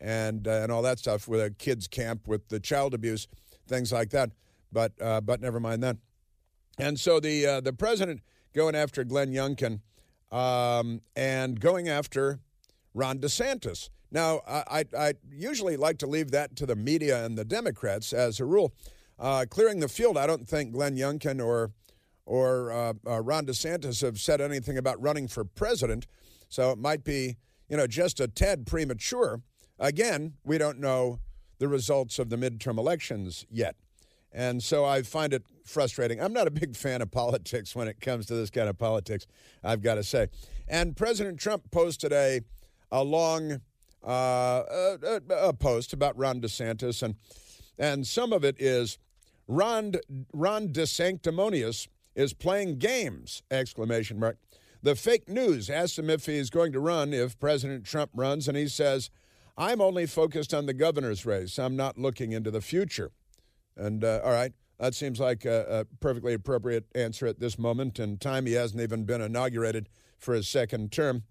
and 0.00 0.46
uh, 0.46 0.62
and 0.62 0.70
all 0.70 0.82
that 0.82 1.00
stuff 1.00 1.26
with 1.26 1.40
a 1.40 1.50
kids 1.50 1.88
camp 1.88 2.28
with 2.28 2.48
the 2.48 2.60
child 2.60 2.94
abuse 2.94 3.26
things 3.66 3.92
like 3.92 4.10
that 4.10 4.30
but 4.72 4.92
uh, 5.00 5.20
but 5.20 5.40
never 5.40 5.60
mind 5.60 5.82
that. 5.82 5.98
And 6.78 6.98
so 6.98 7.20
the 7.20 7.46
uh, 7.46 7.60
the 7.60 7.72
president 7.72 8.22
going 8.54 8.74
after 8.74 9.04
Glenn 9.04 9.32
Youngkin 9.32 9.80
um, 10.32 11.02
and 11.14 11.60
going 11.60 11.88
after 11.88 12.40
Ron 12.94 13.18
DeSantis. 13.18 13.90
Now, 14.10 14.40
I, 14.46 14.84
I, 14.98 15.14
usually 15.30 15.76
like 15.76 15.98
to 15.98 16.06
leave 16.06 16.32
that 16.32 16.56
to 16.56 16.66
the 16.66 16.76
media 16.76 17.24
and 17.24 17.38
the 17.38 17.44
Democrats 17.44 18.12
as 18.12 18.40
a 18.40 18.44
rule. 18.44 18.74
Uh, 19.18 19.46
clearing 19.48 19.80
the 19.80 19.88
field, 19.88 20.18
I 20.18 20.26
don't 20.26 20.48
think 20.48 20.72
Glenn 20.72 20.96
Youngkin 20.96 21.44
or 21.44 21.70
or 22.24 22.70
uh, 22.70 22.92
uh, 23.06 23.20
Ron 23.20 23.46
DeSantis 23.46 24.00
have 24.02 24.20
said 24.20 24.40
anything 24.40 24.78
about 24.78 25.00
running 25.02 25.28
for 25.28 25.44
president, 25.44 26.06
so 26.48 26.70
it 26.70 26.78
might 26.78 27.04
be 27.04 27.36
you 27.68 27.76
know 27.76 27.86
just 27.86 28.20
a 28.20 28.28
tad 28.28 28.66
premature. 28.66 29.42
Again, 29.78 30.34
we 30.44 30.58
don't 30.58 30.78
know 30.78 31.18
the 31.58 31.68
results 31.68 32.18
of 32.18 32.28
the 32.28 32.36
midterm 32.36 32.78
elections 32.78 33.46
yet. 33.50 33.76
And 34.32 34.62
so 34.62 34.84
I 34.84 35.02
find 35.02 35.32
it 35.32 35.44
frustrating. 35.64 36.20
I'm 36.20 36.32
not 36.32 36.46
a 36.46 36.50
big 36.50 36.76
fan 36.76 37.02
of 37.02 37.10
politics 37.12 37.74
when 37.74 37.88
it 37.88 38.00
comes 38.00 38.26
to 38.26 38.34
this 38.34 38.50
kind 38.50 38.68
of 38.68 38.78
politics, 38.78 39.26
I've 39.62 39.82
got 39.82 39.96
to 39.96 40.04
say. 40.04 40.28
And 40.68 40.96
President 40.96 41.38
Trump 41.38 41.70
posted 41.70 42.12
a, 42.12 42.40
a 42.90 43.02
long 43.02 43.60
uh, 44.04 44.98
a, 45.02 45.20
a 45.30 45.52
post 45.52 45.92
about 45.92 46.16
Ron 46.18 46.40
DeSantis, 46.40 47.02
and, 47.02 47.14
and 47.78 48.06
some 48.06 48.32
of 48.32 48.44
it 48.44 48.56
is 48.58 48.98
Ron, 49.46 49.94
Ron 50.32 50.68
DeSanctimonious 50.68 51.88
is 52.14 52.32
playing 52.32 52.78
games, 52.78 53.42
exclamation 53.50 54.18
mark. 54.18 54.38
The 54.82 54.96
fake 54.96 55.28
news 55.28 55.70
asks 55.70 55.98
him 55.98 56.10
if 56.10 56.26
he's 56.26 56.50
going 56.50 56.72
to 56.72 56.80
run 56.80 57.12
if 57.12 57.38
President 57.38 57.84
Trump 57.84 58.10
runs, 58.14 58.48
and 58.48 58.56
he 58.56 58.66
says, 58.66 59.10
I'm 59.56 59.80
only 59.80 60.06
focused 60.06 60.52
on 60.52 60.66
the 60.66 60.74
governor's 60.74 61.24
race. 61.24 61.58
I'm 61.58 61.76
not 61.76 61.98
looking 61.98 62.32
into 62.32 62.50
the 62.50 62.60
future. 62.60 63.12
And 63.76 64.02
uh, 64.02 64.20
all 64.24 64.32
right, 64.32 64.52
that 64.82 64.96
seems 64.96 65.20
like 65.20 65.44
a, 65.44 65.64
a, 65.68 65.84
perfectly 66.00 66.34
appropriate 66.34 66.86
answer 66.96 67.24
at 67.28 67.38
this 67.38 67.56
moment 67.56 68.00
in 68.00 68.18
time. 68.18 68.46
He 68.46 68.54
hasn't 68.54 68.82
even 68.82 69.04
been 69.04 69.20
inaugurated 69.20 69.88
for 70.18 70.34
his 70.34 70.48
second 70.48 70.90
term. 70.90 71.22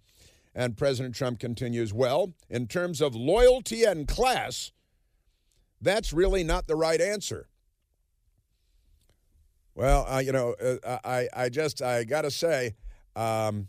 And 0.56 0.78
President 0.78 1.16
Trump 1.16 1.42
continues, 1.42 1.92
well, 1.92 2.34
in 2.50 2.68
terms 2.68 3.02
of 3.02 3.14
loyalty 3.14 3.84
and 3.84 4.08
class, 4.08 4.72
that's 5.82 6.14
really 6.14 6.46
not 6.46 6.68
the 6.68 6.78
right 6.78 7.02
answer. 7.02 7.50
Well, 9.76 10.08
uh, 10.08 10.20
you 10.20 10.32
know, 10.32 10.54
uh, 10.54 11.00
I, 11.04 11.28
I 11.36 11.50
just, 11.50 11.82
I 11.82 12.06
got 12.06 12.22
to 12.22 12.32
say, 12.32 12.76
um, 13.18 13.68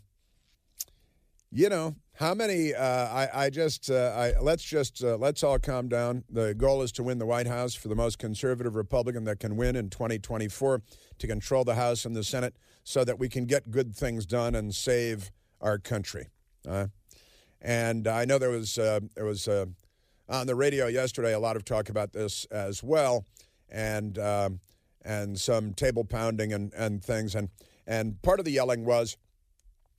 you 1.51 1.67
know, 1.67 1.93
how 2.15 2.33
many? 2.33 2.73
Uh, 2.75 2.83
I, 2.83 3.45
I 3.45 3.49
just 3.49 3.89
uh, 3.89 4.13
I, 4.15 4.39
let's 4.39 4.63
just 4.63 5.03
uh, 5.03 5.17
let's 5.17 5.43
all 5.43 5.57
calm 5.57 5.89
down. 5.89 6.23
The 6.29 6.53
goal 6.53 6.83
is 6.83 6.91
to 6.93 7.03
win 7.03 7.17
the 7.17 7.25
White 7.25 7.47
House 7.47 7.73
for 7.73 7.87
the 7.87 7.95
most 7.95 8.19
conservative 8.19 8.75
Republican 8.75 9.23
that 9.25 9.39
can 9.39 9.57
win 9.57 9.75
in 9.75 9.89
2024 9.89 10.81
to 11.17 11.27
control 11.27 11.63
the 11.63 11.75
House 11.75 12.05
and 12.05 12.15
the 12.15 12.23
Senate, 12.23 12.55
so 12.83 13.03
that 13.03 13.17
we 13.17 13.29
can 13.29 13.45
get 13.45 13.71
good 13.71 13.95
things 13.95 14.25
done 14.25 14.53
and 14.55 14.75
save 14.75 15.31
our 15.59 15.79
country. 15.79 16.27
And 17.61 18.07
I 18.07 18.25
know 18.25 18.37
there 18.37 18.49
was 18.49 18.77
uh, 18.77 18.99
there 19.15 19.25
was 19.25 19.47
uh, 19.47 19.65
on 20.29 20.47
the 20.47 20.55
radio 20.55 20.87
yesterday 20.87 21.33
a 21.33 21.39
lot 21.39 21.55
of 21.55 21.65
talk 21.65 21.89
about 21.89 22.13
this 22.13 22.45
as 22.45 22.83
well, 22.83 23.25
and 23.69 24.19
um, 24.19 24.59
and 25.03 25.39
some 25.39 25.73
table 25.73 26.05
pounding 26.05 26.53
and, 26.53 26.73
and 26.73 27.03
things, 27.03 27.33
and 27.35 27.49
and 27.87 28.21
part 28.21 28.39
of 28.39 28.45
the 28.45 28.51
yelling 28.51 28.85
was 28.85 29.17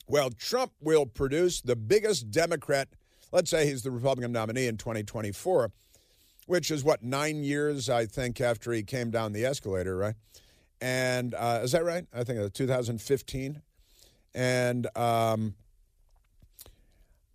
well, 0.06 0.30
Trump 0.30 0.72
will 0.80 1.06
produce 1.06 1.60
the 1.60 1.76
biggest 1.76 2.30
Democrat, 2.30 2.88
let's 3.32 3.50
say 3.50 3.66
he's 3.66 3.82
the 3.82 3.90
Republican 3.90 4.32
nominee 4.32 4.66
in 4.66 4.76
2024, 4.76 5.70
which 6.46 6.70
is 6.70 6.84
what, 6.84 7.02
nine 7.02 7.42
years, 7.42 7.88
I 7.88 8.06
think, 8.06 8.40
after 8.40 8.72
he 8.72 8.82
came 8.82 9.10
down 9.10 9.32
the 9.32 9.44
escalator, 9.44 9.96
right? 9.96 10.14
And 10.80 11.34
uh, 11.34 11.60
is 11.62 11.72
that 11.72 11.84
right? 11.84 12.04
I 12.12 12.24
think 12.24 12.38
it's 12.38 12.56
2015. 12.56 13.62
And 14.34 14.86
um, 14.96 15.54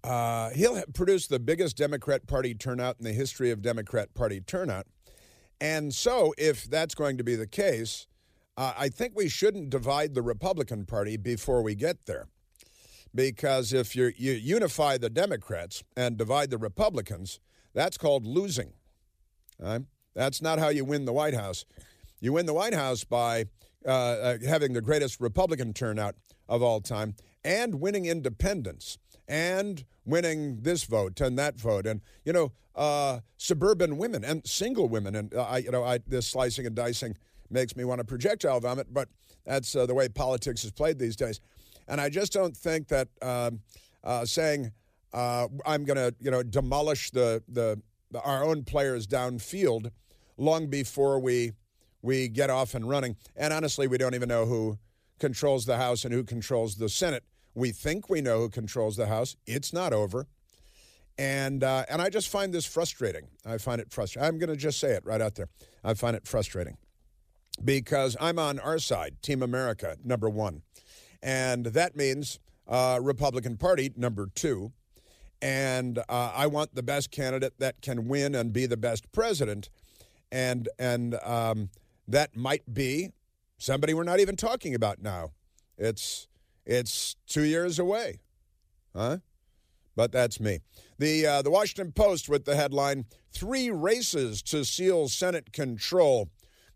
uh, 0.04 0.52
he'll 0.52 0.84
produce 0.94 1.26
the 1.26 1.40
biggest 1.40 1.76
Democrat 1.76 2.28
Party 2.28 2.54
turnout 2.54 2.98
in 3.00 3.06
the 3.06 3.14
history 3.14 3.50
of 3.50 3.62
Democrat 3.64 4.14
Party 4.14 4.42
turnout. 4.42 4.86
And 5.62 5.94
so, 5.94 6.34
if 6.38 6.66
that's 6.66 6.96
going 6.96 7.18
to 7.18 7.24
be 7.24 7.36
the 7.36 7.48
case, 7.48 8.08
uh, 8.56 8.74
I 8.78 8.90
think 8.90 9.14
we 9.16 9.28
shouldn't 9.28 9.70
divide 9.70 10.14
the 10.14 10.22
Republican 10.22 10.86
Party 10.86 11.18
before 11.18 11.62
we 11.62 11.76
get 11.76 12.06
there 12.06 12.28
because 13.14 13.74
if 13.74 13.96
you 13.96 14.12
you 14.18 14.34
unify 14.34 14.98
the 14.98 15.10
Democrats 15.10 15.84
and 15.96 16.18
divide 16.18 16.50
the 16.50 16.58
Republicans, 16.58 17.40
that's 17.74 17.98
called 17.98 18.26
losing. 18.26 18.74
Right? 19.60 19.82
That's 20.16 20.42
not 20.42 20.60
how 20.60 20.70
you 20.70 20.86
win 20.86 21.06
the 21.06 21.14
White 21.14 21.34
House. 21.34 21.66
You 22.20 22.34
win 22.34 22.46
the 22.46 22.54
White 22.54 22.74
House 22.74 23.04
by 23.04 23.46
uh, 23.86 23.90
uh, 23.90 24.38
having 24.46 24.74
the 24.74 24.82
greatest 24.82 25.22
Republican 25.22 25.74
turnout 25.74 26.16
of 26.50 26.62
all 26.62 26.82
time 26.82 27.16
and 27.44 27.76
winning 27.76 28.06
independence 28.06 28.98
and 29.28 29.86
winning 30.06 30.62
this 30.62 30.84
vote 30.84 31.22
and 31.22 31.38
that 31.38 31.58
vote 31.58 31.86
and 31.86 32.02
you 32.26 32.34
know 32.34 32.52
uh, 32.76 33.20
suburban 33.38 33.98
women 33.98 34.26
and 34.26 34.46
single 34.46 34.90
women 34.90 35.16
and 35.16 35.34
uh, 35.34 35.44
I 35.44 35.58
you 35.60 35.72
know 35.72 35.84
I 35.84 36.00
this 36.06 36.28
slicing 36.28 36.66
and 36.66 36.76
dicing 36.76 37.16
makes 37.50 37.76
me 37.78 37.86
want 37.86 38.00
to 38.00 38.06
projectile 38.06 38.60
vomit 38.60 38.94
but 38.94 39.08
that's 39.46 39.76
uh, 39.76 39.86
the 39.86 39.94
way 39.94 40.10
politics 40.10 40.66
is 40.66 40.72
played 40.72 41.00
these 41.00 41.16
days 41.16 41.40
and 41.90 42.00
I 42.00 42.10
just 42.10 42.32
don't 42.32 42.56
think 42.56 42.88
that 42.90 43.10
um, 43.22 43.60
uh, 44.04 44.24
saying 44.24 44.72
uh, 45.12 45.48
I'm 45.66 45.84
going 45.84 45.98
to, 45.98 46.14
you 46.22 46.32
know, 46.32 46.44
demolish 46.44 47.12
the, 47.12 47.44
the 47.48 47.82
our 48.24 48.44
own 48.44 48.64
players 48.64 49.08
downfield 49.08 49.92
long 50.38 50.68
before 50.68 51.20
we 51.20 51.52
we 52.02 52.30
get 52.30 52.50
off 52.50 52.76
and 52.76 52.88
running. 52.88 53.18
And 53.36 53.52
honestly, 53.52 53.88
we 53.88 53.98
don't 53.98 54.16
even 54.16 54.30
know 54.30 54.46
who 54.46 54.78
controls 55.20 55.66
the 55.66 55.76
House 55.76 56.06
and 56.06 56.14
who 56.14 56.24
controls 56.24 56.76
the 56.76 56.88
Senate. 56.88 57.24
We 57.56 57.72
think 57.72 58.10
we 58.10 58.22
know 58.22 58.40
who 58.40 58.50
controls 58.50 58.96
the 58.96 59.08
House. 59.08 59.36
It's 59.46 59.74
not 59.74 59.92
over. 59.92 60.28
And, 61.18 61.62
uh, 61.62 61.84
and 61.90 62.02
I 62.02 62.10
just 62.10 62.30
find 62.30 62.54
this 62.54 62.66
frustrating. 62.66 63.28
I 63.46 63.58
find 63.58 63.82
it 63.82 63.92
frustrating. 63.92 64.26
I'm 64.26 64.40
going 64.40 64.50
to 64.50 64.56
just 64.56 64.80
say 64.80 64.92
it 64.92 65.06
right 65.06 65.20
out 65.20 65.36
there. 65.36 65.50
I 65.84 65.94
find 65.94 66.16
it 66.16 66.26
frustrating 66.26 66.78
because 67.66 68.16
I'm 68.22 68.40
on 68.40 68.60
our 68.60 68.80
side, 68.80 69.22
Team 69.22 69.44
America, 69.44 69.98
number 70.06 70.30
one 70.30 70.62
and 71.22 71.66
that 71.66 71.96
means 71.96 72.40
uh, 72.68 73.00
Republican 73.02 73.58
Party 73.58 73.92
number 73.96 74.28
two. 74.34 74.72
And 75.42 76.00
uh, 76.00 76.32
I 76.36 76.48
want 76.48 76.76
the 76.76 76.84
best 76.84 77.12
candidate 77.12 77.54
that 77.60 77.82
can 77.82 78.08
win 78.08 78.36
and 78.36 78.52
be 78.52 78.66
the 78.66 78.78
best 78.78 79.10
president, 79.14 79.70
and 80.32 80.68
and 80.78 81.16
um, 81.24 81.70
that 82.08 82.36
might 82.36 82.74
be 82.74 83.12
somebody 83.58 83.94
we're 83.94 84.04
not 84.04 84.20
even 84.20 84.36
talking 84.36 84.76
about 84.76 85.02
now. 85.02 85.32
It's 85.78 86.28
it's 86.66 87.16
two 87.26 87.44
years 87.44 87.80
away, 87.80 88.20
huh? 88.94 89.18
But 89.96 90.12
that's 90.12 90.40
me. 90.40 90.60
The 90.98 91.26
uh, 91.26 91.42
the 91.42 91.52
Washington 91.52 91.94
Post 91.94 92.28
with 92.28 92.44
the 92.44 92.58
headline: 92.58 93.06
Three 93.32 93.70
races 93.70 94.42
to 94.44 94.66
seal 94.66 95.08
Senate 95.08 95.54
control. 95.54 96.30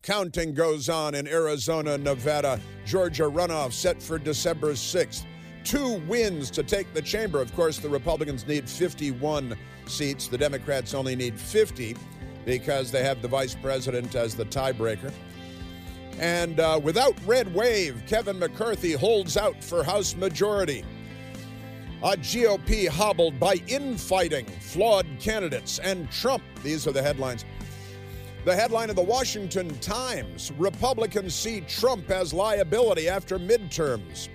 Counting 0.03 0.53
goes 0.53 0.89
on 0.89 1.15
in 1.15 1.29
Arizona, 1.29 1.97
Nevada, 1.97 2.59
Georgia 2.85 3.23
runoff 3.23 3.71
set 3.71 4.03
for 4.03 4.19
December 4.19 4.73
6th. 4.73 5.23
Two 5.63 6.01
wins 6.09 6.51
to 6.51 6.61
take 6.61 6.93
the 6.93 7.01
chamber. 7.01 7.39
Of 7.39 7.55
course, 7.55 7.79
the 7.79 7.87
Republicans 7.87 8.45
need 8.45 8.69
51 8.69 9.55
seats. 9.85 10.27
The 10.27 10.37
Democrats 10.37 10.93
only 10.93 11.15
need 11.15 11.39
50 11.39 11.95
because 12.45 12.91
they 12.91 13.01
have 13.01 13.21
the 13.21 13.29
vice 13.29 13.55
president 13.55 14.13
as 14.13 14.35
the 14.35 14.43
tiebreaker. 14.43 15.13
And 16.19 16.59
uh, 16.59 16.81
without 16.83 17.15
red 17.25 17.53
wave, 17.55 18.03
Kevin 18.05 18.37
McCarthy 18.37 18.91
holds 18.91 19.37
out 19.37 19.63
for 19.63 19.85
House 19.85 20.17
majority. 20.17 20.83
A 22.03 22.17
GOP 22.17 22.89
hobbled 22.89 23.39
by 23.39 23.61
infighting, 23.67 24.45
flawed 24.47 25.07
candidates, 25.21 25.79
and 25.79 26.11
Trump. 26.11 26.43
These 26.61 26.85
are 26.87 26.91
the 26.91 27.01
headlines. 27.01 27.45
The 28.45 28.53
headline 28.53 28.89
of 28.89 28.97
the 28.97 29.03
Washington 29.03 29.73
Times 29.79 30.51
Republicans 30.57 31.33
see 31.33 31.61
Trump 31.61 32.09
as 32.09 32.33
liability 32.33 33.07
after 33.07 33.39
midterms. 33.39 34.27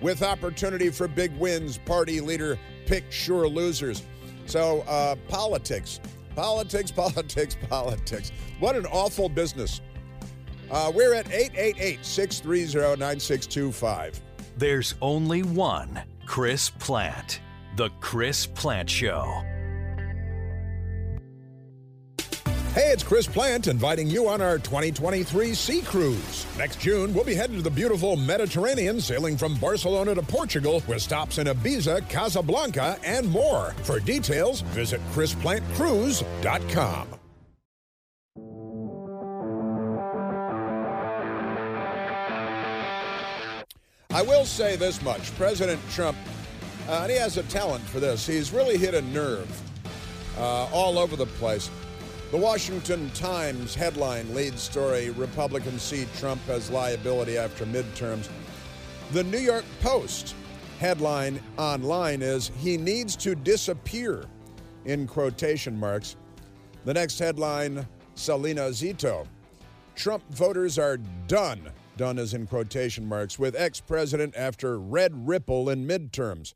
With 0.00 0.24
opportunity 0.24 0.90
for 0.90 1.06
big 1.06 1.36
wins, 1.36 1.78
party 1.78 2.20
leader 2.20 2.58
pick 2.86 3.04
sure 3.12 3.46
losers. 3.46 4.02
So, 4.46 4.80
uh, 4.88 5.14
politics, 5.28 6.00
politics, 6.34 6.90
politics, 6.96 7.56
politics. 7.68 8.32
What 8.58 8.74
an 8.74 8.86
awful 8.86 9.28
business. 9.28 9.80
Uh, 10.68 10.90
we're 10.92 11.14
at 11.14 11.30
888 11.30 12.04
630 12.04 12.98
9625. 12.98 14.20
There's 14.56 14.96
only 15.00 15.44
one 15.44 16.02
Chris 16.26 16.70
Plante, 16.70 17.40
The 17.76 17.90
Chris 18.00 18.44
Plante 18.46 18.90
Show. 18.90 19.59
Hey, 22.72 22.92
it's 22.92 23.02
Chris 23.02 23.26
Plante 23.26 23.66
inviting 23.66 24.06
you 24.06 24.28
on 24.28 24.40
our 24.40 24.56
2023 24.56 25.54
Sea 25.54 25.82
Cruise. 25.82 26.46
Next 26.56 26.78
June, 26.78 27.12
we'll 27.12 27.24
be 27.24 27.34
heading 27.34 27.56
to 27.56 27.62
the 27.62 27.70
beautiful 27.70 28.14
Mediterranean, 28.14 29.00
sailing 29.00 29.36
from 29.36 29.56
Barcelona 29.56 30.14
to 30.14 30.22
Portugal, 30.22 30.80
with 30.86 31.02
stops 31.02 31.38
in 31.38 31.48
Ibiza, 31.48 32.08
Casablanca, 32.08 32.96
and 33.04 33.28
more. 33.28 33.74
For 33.82 33.98
details, 33.98 34.60
visit 34.60 35.00
ChrisPlanteCruise.com. 35.10 37.08
I 44.12 44.22
will 44.22 44.44
say 44.44 44.76
this 44.76 45.02
much 45.02 45.34
President 45.36 45.80
Trump, 45.90 46.16
uh, 46.88 47.00
and 47.02 47.10
he 47.10 47.18
has 47.18 47.36
a 47.36 47.42
talent 47.44 47.82
for 47.82 47.98
this, 47.98 48.24
he's 48.24 48.52
really 48.52 48.76
hit 48.78 48.94
a 48.94 49.02
nerve 49.02 49.60
uh, 50.38 50.66
all 50.66 51.00
over 51.00 51.16
the 51.16 51.26
place. 51.26 51.68
The 52.30 52.36
Washington 52.36 53.10
Times 53.10 53.74
headline 53.74 54.32
lead 54.36 54.56
story 54.56 55.10
Republicans 55.10 55.82
see 55.82 56.06
Trump 56.16 56.40
as 56.48 56.70
liability 56.70 57.36
after 57.36 57.66
midterms. 57.66 58.28
The 59.10 59.24
New 59.24 59.40
York 59.40 59.64
Post 59.80 60.36
headline 60.78 61.42
online 61.58 62.22
is 62.22 62.52
He 62.60 62.76
needs 62.76 63.16
to 63.16 63.34
disappear, 63.34 64.26
in 64.84 65.08
quotation 65.08 65.76
marks. 65.76 66.14
The 66.84 66.94
next 66.94 67.18
headline 67.18 67.84
Salena 68.14 68.68
Zito. 68.70 69.26
Trump 69.96 70.22
voters 70.30 70.78
are 70.78 70.98
done, 71.26 71.68
done 71.96 72.16
is 72.16 72.32
in 72.32 72.46
quotation 72.46 73.04
marks, 73.04 73.40
with 73.40 73.56
ex 73.56 73.80
president 73.80 74.36
after 74.36 74.78
red 74.78 75.26
ripple 75.26 75.68
in 75.68 75.84
midterms. 75.84 76.54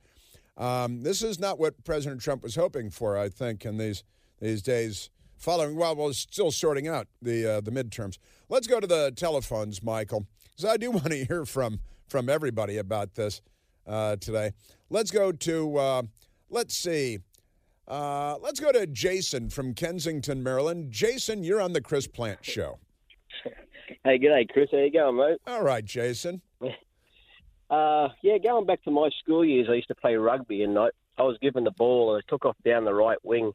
Um, 0.57 1.03
this 1.03 1.21
is 1.21 1.41
not 1.41 1.59
what 1.59 1.83
President 1.83 2.21
Trump 2.21 2.45
was 2.45 2.55
hoping 2.55 2.91
for, 2.91 3.19
I 3.19 3.29
think, 3.29 3.65
in 3.65 3.77
these, 3.77 4.05
these 4.41 4.63
days 4.63 5.11
following 5.45 5.77
while 5.77 5.95
we're 5.95 6.13
still 6.15 6.51
sorting 6.51 6.89
out 6.89 7.07
the 7.21 7.57
uh, 7.57 7.61
the 7.61 7.71
midterms. 7.71 8.17
Let's 8.49 8.67
go 8.67 8.81
to 8.81 8.87
the 8.87 9.13
telephones, 9.15 9.83
Michael, 9.83 10.27
because 10.51 10.65
I 10.65 10.79
do 10.79 10.91
want 10.99 11.11
to 11.11 11.25
hear 11.25 11.45
from 11.45 11.81
from 12.09 12.31
everybody 12.31 12.79
about 12.79 13.15
this 13.15 13.43
uh, 13.87 14.17
today. 14.17 14.53
Let's 14.89 15.11
go 15.11 15.31
to 15.31 15.77
uh, 15.77 16.03
let's 16.49 16.75
see. 16.75 17.19
Uh, 17.87 18.39
let's 18.41 18.59
go 18.59 18.73
to 18.73 18.87
Jason 18.87 19.51
from 19.51 19.75
Kensington, 19.75 20.43
Maryland. 20.43 20.91
Jason, 20.91 21.45
you're 21.45 21.61
on 21.61 21.75
the 21.75 21.83
Chris 21.83 22.07
Plante 22.07 22.43
Show. 22.43 22.79
Hey, 24.03 24.17
good 24.17 24.31
day, 24.31 24.47
Chris. 24.51 24.71
How 24.73 24.79
you 24.79 24.91
going, 24.91 25.17
mate? 25.17 25.39
All 25.47 25.63
right, 25.63 25.85
Jason. 25.85 26.41
Uh, 27.71 28.09
yeah, 28.23 28.37
going 28.39 28.67
back 28.67 28.81
to 28.85 28.91
my 28.91 29.09
school 29.21 29.45
years, 29.45 29.67
I 29.71 29.75
used 29.75 29.89
to 29.89 29.95
play 29.95 30.15
rugby, 30.15 30.63
and 30.63 30.79
I, 30.79 30.89
I 31.19 31.23
was 31.23 31.39
given 31.41 31.65
the 31.65 31.73
ball, 31.73 32.15
and 32.15 32.23
I 32.23 32.31
took 32.31 32.45
off 32.45 32.57
down 32.63 32.85
the 32.85 32.95
right 32.95 33.19
wing, 33.25 33.53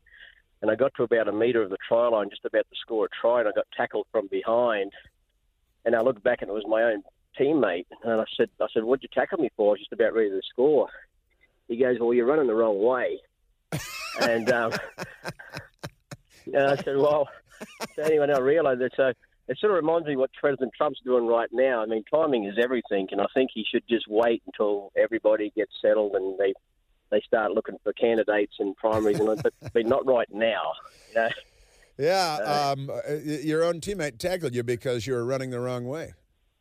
and 0.61 0.69
I 0.69 0.75
got 0.75 0.93
to 0.95 1.03
about 1.03 1.27
a 1.27 1.31
metre 1.31 1.61
of 1.61 1.69
the 1.69 1.77
try 1.87 2.07
line, 2.07 2.29
just 2.29 2.45
about 2.45 2.67
to 2.69 2.75
score 2.81 3.05
a 3.05 3.09
try, 3.21 3.39
and 3.39 3.47
I 3.47 3.51
got 3.51 3.67
tackled 3.75 4.07
from 4.11 4.27
behind. 4.27 4.91
And 5.85 5.95
I 5.95 6.01
looked 6.01 6.23
back, 6.23 6.41
and 6.41 6.49
it 6.49 6.53
was 6.53 6.65
my 6.67 6.83
own 6.83 7.03
teammate, 7.39 7.85
and 8.03 8.21
I 8.21 8.25
said, 8.35 8.49
"I 8.59 8.67
said, 8.73 8.83
what'd 8.83 9.03
you 9.03 9.09
tackle 9.13 9.39
me 9.39 9.49
for? 9.55 9.69
I 9.69 9.71
was 9.71 9.79
just 9.79 9.93
about 9.93 10.13
ready 10.13 10.29
to 10.29 10.41
score." 10.49 10.89
He 11.67 11.77
goes, 11.77 11.97
"Well, 11.99 12.13
you're 12.13 12.25
running 12.25 12.47
the 12.47 12.55
wrong 12.55 12.81
way," 12.83 13.19
and 14.21 14.51
um, 14.51 14.73
and 16.53 16.63
I 16.63 16.75
said, 16.75 16.97
"Well." 16.97 17.29
So 17.95 18.03
anyway, 18.03 18.31
I 18.33 18.39
realised 18.39 18.81
that. 18.81 18.91
So 18.95 19.13
it 19.49 19.57
sort 19.57 19.71
of 19.71 19.77
reminds 19.77 20.07
me 20.07 20.15
what 20.15 20.31
President 20.39 20.71
Trump's 20.77 21.01
doing 21.03 21.27
right 21.27 21.49
now. 21.51 21.81
I 21.81 21.85
mean, 21.85 22.03
timing 22.13 22.45
is 22.45 22.57
everything, 22.61 23.07
and 23.11 23.19
I 23.19 23.25
think 23.33 23.51
he 23.53 23.65
should 23.69 23.83
just 23.89 24.05
wait 24.07 24.43
until 24.45 24.91
everybody 24.97 25.51
gets 25.55 25.71
settled 25.81 26.13
and 26.13 26.37
they 26.37 26.53
they 27.11 27.21
start 27.21 27.51
looking 27.51 27.77
for 27.83 27.93
candidates 27.93 28.53
and 28.59 28.75
primaries, 28.75 29.19
and 29.19 29.41
but, 29.41 29.53
but 29.73 29.85
not 29.85 30.05
right 30.05 30.31
now. 30.31 30.73
You 31.09 31.15
know? 31.15 31.29
Yeah, 31.97 32.39
uh, 32.45 32.75
um, 32.77 32.89
your 33.17 33.63
own 33.63 33.81
teammate 33.81 34.19
tackled 34.19 34.55
you 34.55 34.63
because 34.63 35.05
you 35.05 35.13
were 35.13 35.25
running 35.25 35.49
the 35.49 35.59
wrong 35.59 35.85
way. 35.85 36.13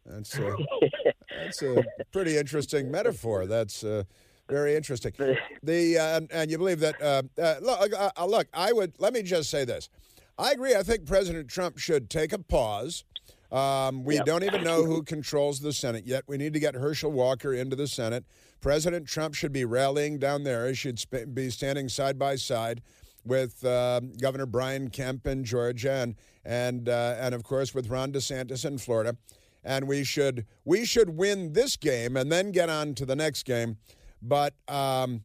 That's 0.04 0.36
a, 0.36 0.56
that's 1.42 1.62
a 1.62 1.84
pretty 2.12 2.36
interesting 2.36 2.90
metaphor. 2.90 3.46
That's 3.46 3.84
uh, 3.84 4.04
very 4.48 4.74
interesting. 4.74 5.12
The 5.62 5.98
uh, 5.98 6.20
and 6.30 6.50
you 6.50 6.56
believe 6.56 6.78
that? 6.80 7.02
Uh, 7.02 7.22
uh, 7.36 7.56
look, 7.60 7.92
uh, 7.92 8.24
look, 8.26 8.46
I 8.54 8.72
would 8.72 8.94
let 8.98 9.12
me 9.12 9.22
just 9.22 9.50
say 9.50 9.64
this. 9.64 9.90
I 10.38 10.52
agree. 10.52 10.74
I 10.76 10.84
think 10.84 11.04
President 11.04 11.48
Trump 11.48 11.78
should 11.78 12.08
take 12.08 12.32
a 12.32 12.38
pause. 12.38 13.04
Um, 13.50 14.04
we 14.04 14.16
yep. 14.16 14.26
don't 14.26 14.44
even 14.44 14.62
know 14.62 14.84
who 14.84 15.02
controls 15.02 15.60
the 15.60 15.72
Senate 15.72 16.06
yet. 16.06 16.24
We 16.26 16.36
need 16.36 16.52
to 16.52 16.60
get 16.60 16.74
Herschel 16.74 17.10
Walker 17.10 17.54
into 17.54 17.76
the 17.76 17.88
Senate. 17.88 18.24
President 18.60 19.06
Trump 19.06 19.34
should 19.34 19.52
be 19.52 19.64
rallying 19.64 20.18
down 20.18 20.44
there. 20.44 20.68
He 20.68 20.74
should 20.74 20.98
sp- 21.00 21.32
be 21.32 21.48
standing 21.48 21.88
side 21.88 22.18
by 22.18 22.36
side 22.36 22.82
with 23.24 23.64
uh, 23.64 24.00
Governor 24.20 24.46
Brian 24.46 24.90
Kemp 24.90 25.26
in 25.26 25.44
Georgia 25.44 25.92
and 25.92 26.14
and 26.44 26.88
uh, 26.88 27.16
and 27.18 27.34
of 27.34 27.42
course 27.42 27.74
with 27.74 27.88
Ron 27.88 28.12
DeSantis 28.12 28.64
in 28.64 28.78
Florida. 28.78 29.16
And 29.64 29.86
we 29.86 30.04
should 30.04 30.46
we 30.64 30.84
should 30.84 31.10
win 31.10 31.52
this 31.52 31.76
game 31.76 32.16
and 32.16 32.30
then 32.30 32.52
get 32.52 32.68
on 32.68 32.94
to 32.94 33.06
the 33.06 33.16
next 33.16 33.44
game. 33.44 33.76
But 34.20 34.54
um, 34.66 35.22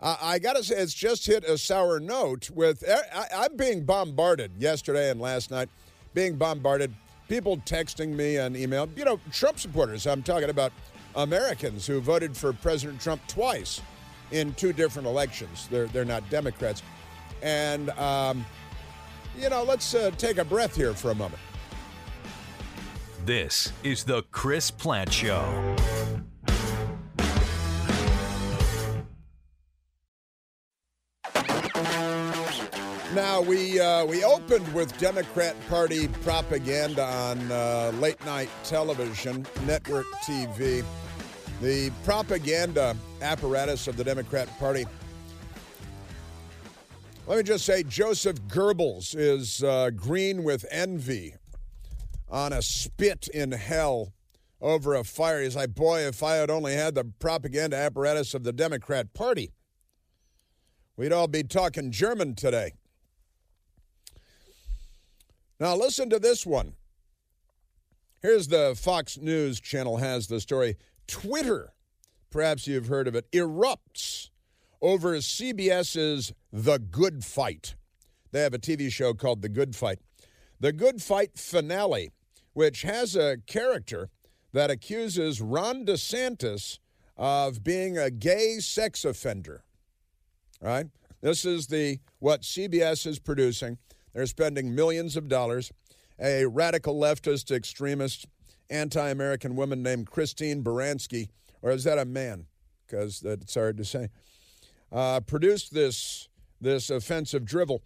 I, 0.00 0.16
I 0.22 0.38
got 0.38 0.56
to 0.56 0.64
say, 0.64 0.76
it's 0.76 0.94
just 0.94 1.26
hit 1.26 1.44
a 1.44 1.58
sour 1.58 1.98
note. 2.00 2.50
With 2.50 2.84
I, 2.88 3.26
I'm 3.34 3.56
being 3.56 3.84
bombarded 3.84 4.52
yesterday 4.58 5.10
and 5.10 5.20
last 5.20 5.50
night, 5.50 5.68
being 6.14 6.36
bombarded. 6.36 6.94
People 7.28 7.56
texting 7.58 8.10
me 8.10 8.36
and 8.36 8.56
email. 8.56 8.88
You 8.96 9.04
know, 9.04 9.20
Trump 9.32 9.58
supporters. 9.58 10.06
I'm 10.06 10.22
talking 10.22 10.50
about 10.50 10.72
Americans 11.16 11.86
who 11.86 12.00
voted 12.00 12.36
for 12.36 12.52
President 12.52 13.00
Trump 13.00 13.20
twice 13.26 13.80
in 14.30 14.54
two 14.54 14.72
different 14.72 15.08
elections. 15.08 15.66
They're, 15.70 15.86
they're 15.86 16.04
not 16.04 16.28
Democrats. 16.30 16.82
And, 17.42 17.90
um, 17.90 18.44
you 19.38 19.48
know, 19.50 19.64
let's 19.64 19.94
uh, 19.94 20.10
take 20.16 20.38
a 20.38 20.44
breath 20.44 20.76
here 20.76 20.94
for 20.94 21.10
a 21.10 21.14
moment. 21.14 21.40
This 23.24 23.72
is 23.82 24.04
the 24.04 24.22
Chris 24.30 24.70
Plante 24.70 25.12
Show. 25.12 25.76
We 33.40 33.78
uh, 33.78 34.06
we 34.06 34.24
opened 34.24 34.72
with 34.72 34.96
Democrat 34.98 35.54
Party 35.68 36.08
propaganda 36.22 37.04
on 37.04 37.52
uh, 37.52 37.92
late 38.00 38.24
night 38.24 38.48
television, 38.64 39.46
network 39.66 40.06
TV. 40.24 40.82
The 41.60 41.90
propaganda 42.04 42.96
apparatus 43.20 43.88
of 43.88 43.96
the 43.96 44.04
Democrat 44.04 44.48
Party. 44.58 44.86
Let 47.26 47.36
me 47.36 47.42
just 47.42 47.66
say, 47.66 47.82
Joseph 47.82 48.40
Goebbels 48.48 49.14
is 49.14 49.62
uh, 49.62 49.90
green 49.90 50.42
with 50.42 50.64
envy 50.70 51.34
on 52.30 52.52
a 52.52 52.62
spit 52.62 53.28
in 53.28 53.52
hell 53.52 54.14
over 54.62 54.94
a 54.94 55.04
fire. 55.04 55.42
He's 55.42 55.56
like, 55.56 55.74
boy, 55.74 56.00
if 56.00 56.22
I 56.22 56.36
had 56.36 56.50
only 56.50 56.74
had 56.74 56.94
the 56.94 57.04
propaganda 57.04 57.76
apparatus 57.76 58.32
of 58.32 58.44
the 58.44 58.52
Democrat 58.52 59.12
Party, 59.12 59.52
we'd 60.96 61.12
all 61.12 61.28
be 61.28 61.42
talking 61.42 61.90
German 61.90 62.34
today. 62.34 62.72
Now, 65.58 65.74
listen 65.74 66.10
to 66.10 66.18
this 66.18 66.44
one. 66.44 66.74
Here's 68.20 68.48
the 68.48 68.74
Fox 68.76 69.16
News 69.16 69.58
channel 69.60 69.96
has 69.98 70.26
the 70.26 70.40
story. 70.40 70.76
Twitter, 71.06 71.72
perhaps 72.30 72.66
you've 72.66 72.88
heard 72.88 73.08
of 73.08 73.14
it, 73.14 73.30
erupts 73.32 74.30
over 74.82 75.16
CBS's 75.16 76.32
The 76.52 76.78
Good 76.78 77.24
Fight. 77.24 77.74
They 78.32 78.42
have 78.42 78.52
a 78.52 78.58
TV 78.58 78.90
show 78.90 79.14
called 79.14 79.40
The 79.40 79.48
Good 79.48 79.74
Fight. 79.74 80.00
The 80.60 80.72
Good 80.72 81.00
Fight 81.00 81.38
finale, 81.38 82.10
which 82.52 82.82
has 82.82 83.16
a 83.16 83.38
character 83.46 84.10
that 84.52 84.70
accuses 84.70 85.40
Ron 85.40 85.86
DeSantis 85.86 86.78
of 87.16 87.64
being 87.64 87.96
a 87.96 88.10
gay 88.10 88.58
sex 88.58 89.04
offender. 89.04 89.64
Right? 90.60 90.86
This 91.22 91.44
is 91.44 91.68
the 91.68 91.98
what 92.18 92.42
CBS 92.42 93.06
is 93.06 93.18
producing. 93.18 93.78
They're 94.16 94.24
spending 94.24 94.74
millions 94.74 95.14
of 95.18 95.28
dollars. 95.28 95.70
A 96.18 96.46
radical 96.46 96.98
leftist 96.98 97.54
extremist 97.54 98.24
anti 98.70 99.10
American 99.10 99.56
woman 99.56 99.82
named 99.82 100.10
Christine 100.10 100.64
Baranski, 100.64 101.28
or 101.60 101.70
is 101.70 101.84
that 101.84 101.98
a 101.98 102.06
man? 102.06 102.46
Because 102.86 103.22
it's 103.22 103.54
hard 103.54 103.76
to 103.76 103.84
say. 103.84 104.08
Uh, 104.90 105.20
produced 105.20 105.74
this, 105.74 106.30
this 106.62 106.88
offensive 106.88 107.44
drivel. 107.44 107.82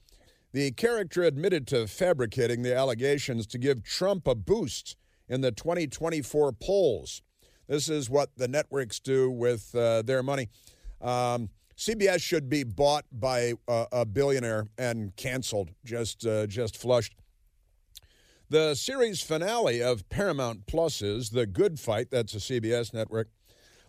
The 0.53 0.71
character 0.71 1.25
admitted 1.25 1.67
to 1.69 1.89
fabricating 1.89 2.63
the 2.63 2.77
allegations 2.77 3.45
to 3.49 3.59
give 3.59 3.83
Trump 3.83 4.29
a 4.29 4.37
boost 4.37 4.97
in 5.29 5.41
the 5.41 5.51
2024 5.51 6.53
polls. 6.53 7.23
This 7.67 7.89
is 7.89 8.09
what 8.09 8.31
the 8.37 8.47
networks 8.47 9.01
do 9.01 9.33
with 9.33 9.75
uh, 9.75 10.03
their 10.03 10.23
money. 10.23 10.49
Um, 11.01 11.49
CBS 11.81 12.21
should 12.21 12.51
be 12.51 12.63
bought 12.63 13.07
by 13.11 13.55
a, 13.67 13.87
a 13.91 14.05
billionaire 14.05 14.67
and 14.77 15.17
canceled, 15.17 15.71
just 15.83 16.27
uh, 16.27 16.47
just 16.47 16.77
flushed. 16.77 17.15
The 18.51 18.75
series 18.75 19.23
finale 19.23 19.83
of 19.83 20.07
Paramount 20.11 20.67
Plus's 20.67 21.31
The 21.31 21.47
Good 21.47 21.81
Fight, 21.81 22.11
that's 22.11 22.35
a 22.35 22.37
CBS 22.37 22.93
network, 22.93 23.29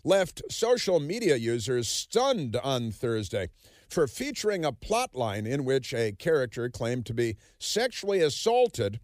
left 0.06 0.41
social 0.49 1.01
media 1.01 1.36
users 1.36 1.89
stunned 1.89 2.56
on 2.63 2.91
Thursday 2.91 3.49
for 3.89 4.08
featuring 4.08 4.63
a 4.63 4.71
plotline 4.71 5.45
in 5.45 5.65
which 5.65 5.93
a 5.93 6.13
character 6.13 6.69
claimed 6.69 7.06
to 7.08 7.13
be 7.13 7.36
sexually 7.60 8.21
assaulted 8.21 9.01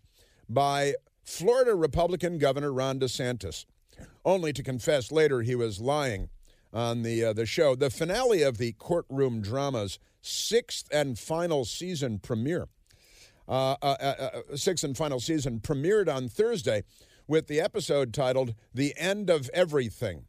by 0.47 0.93
Florida 1.26 1.76
Republican 1.76 2.38
Governor 2.38 2.71
Ron 2.71 3.02
DeSantis, 3.02 3.65
only 4.23 4.54
to 4.54 4.63
confess 4.63 5.12
later 5.12 5.41
he 5.41 5.56
was 5.56 5.82
lying 5.82 6.30
on 6.73 7.03
the 7.03 7.23
uh, 7.23 7.34
the 7.34 7.45
show. 7.45 7.75
The 7.75 7.89
finale 7.89 8.41
of 8.41 8.58
the 8.58 8.73
courtroom 8.73 9.41
drama's 9.41 9.99
sixth 10.21 10.88
and 10.91 11.17
final 11.17 11.65
season 11.65 12.19
premiere, 12.19 12.67
uh, 13.47 13.75
uh, 13.82 13.95
uh, 13.99 14.30
uh 14.51 14.56
sixth 14.56 14.84
and 14.84 14.95
final 14.95 15.19
season 15.19 15.60
premiered 15.60 16.13
on 16.13 16.27
Thursday 16.27 16.84
with 17.27 17.47
the 17.47 17.60
episode 17.60 18.13
titled 18.13 18.53
"The 18.73 18.93
End 18.97 19.30
of 19.30 19.49
Everything." 19.53 20.25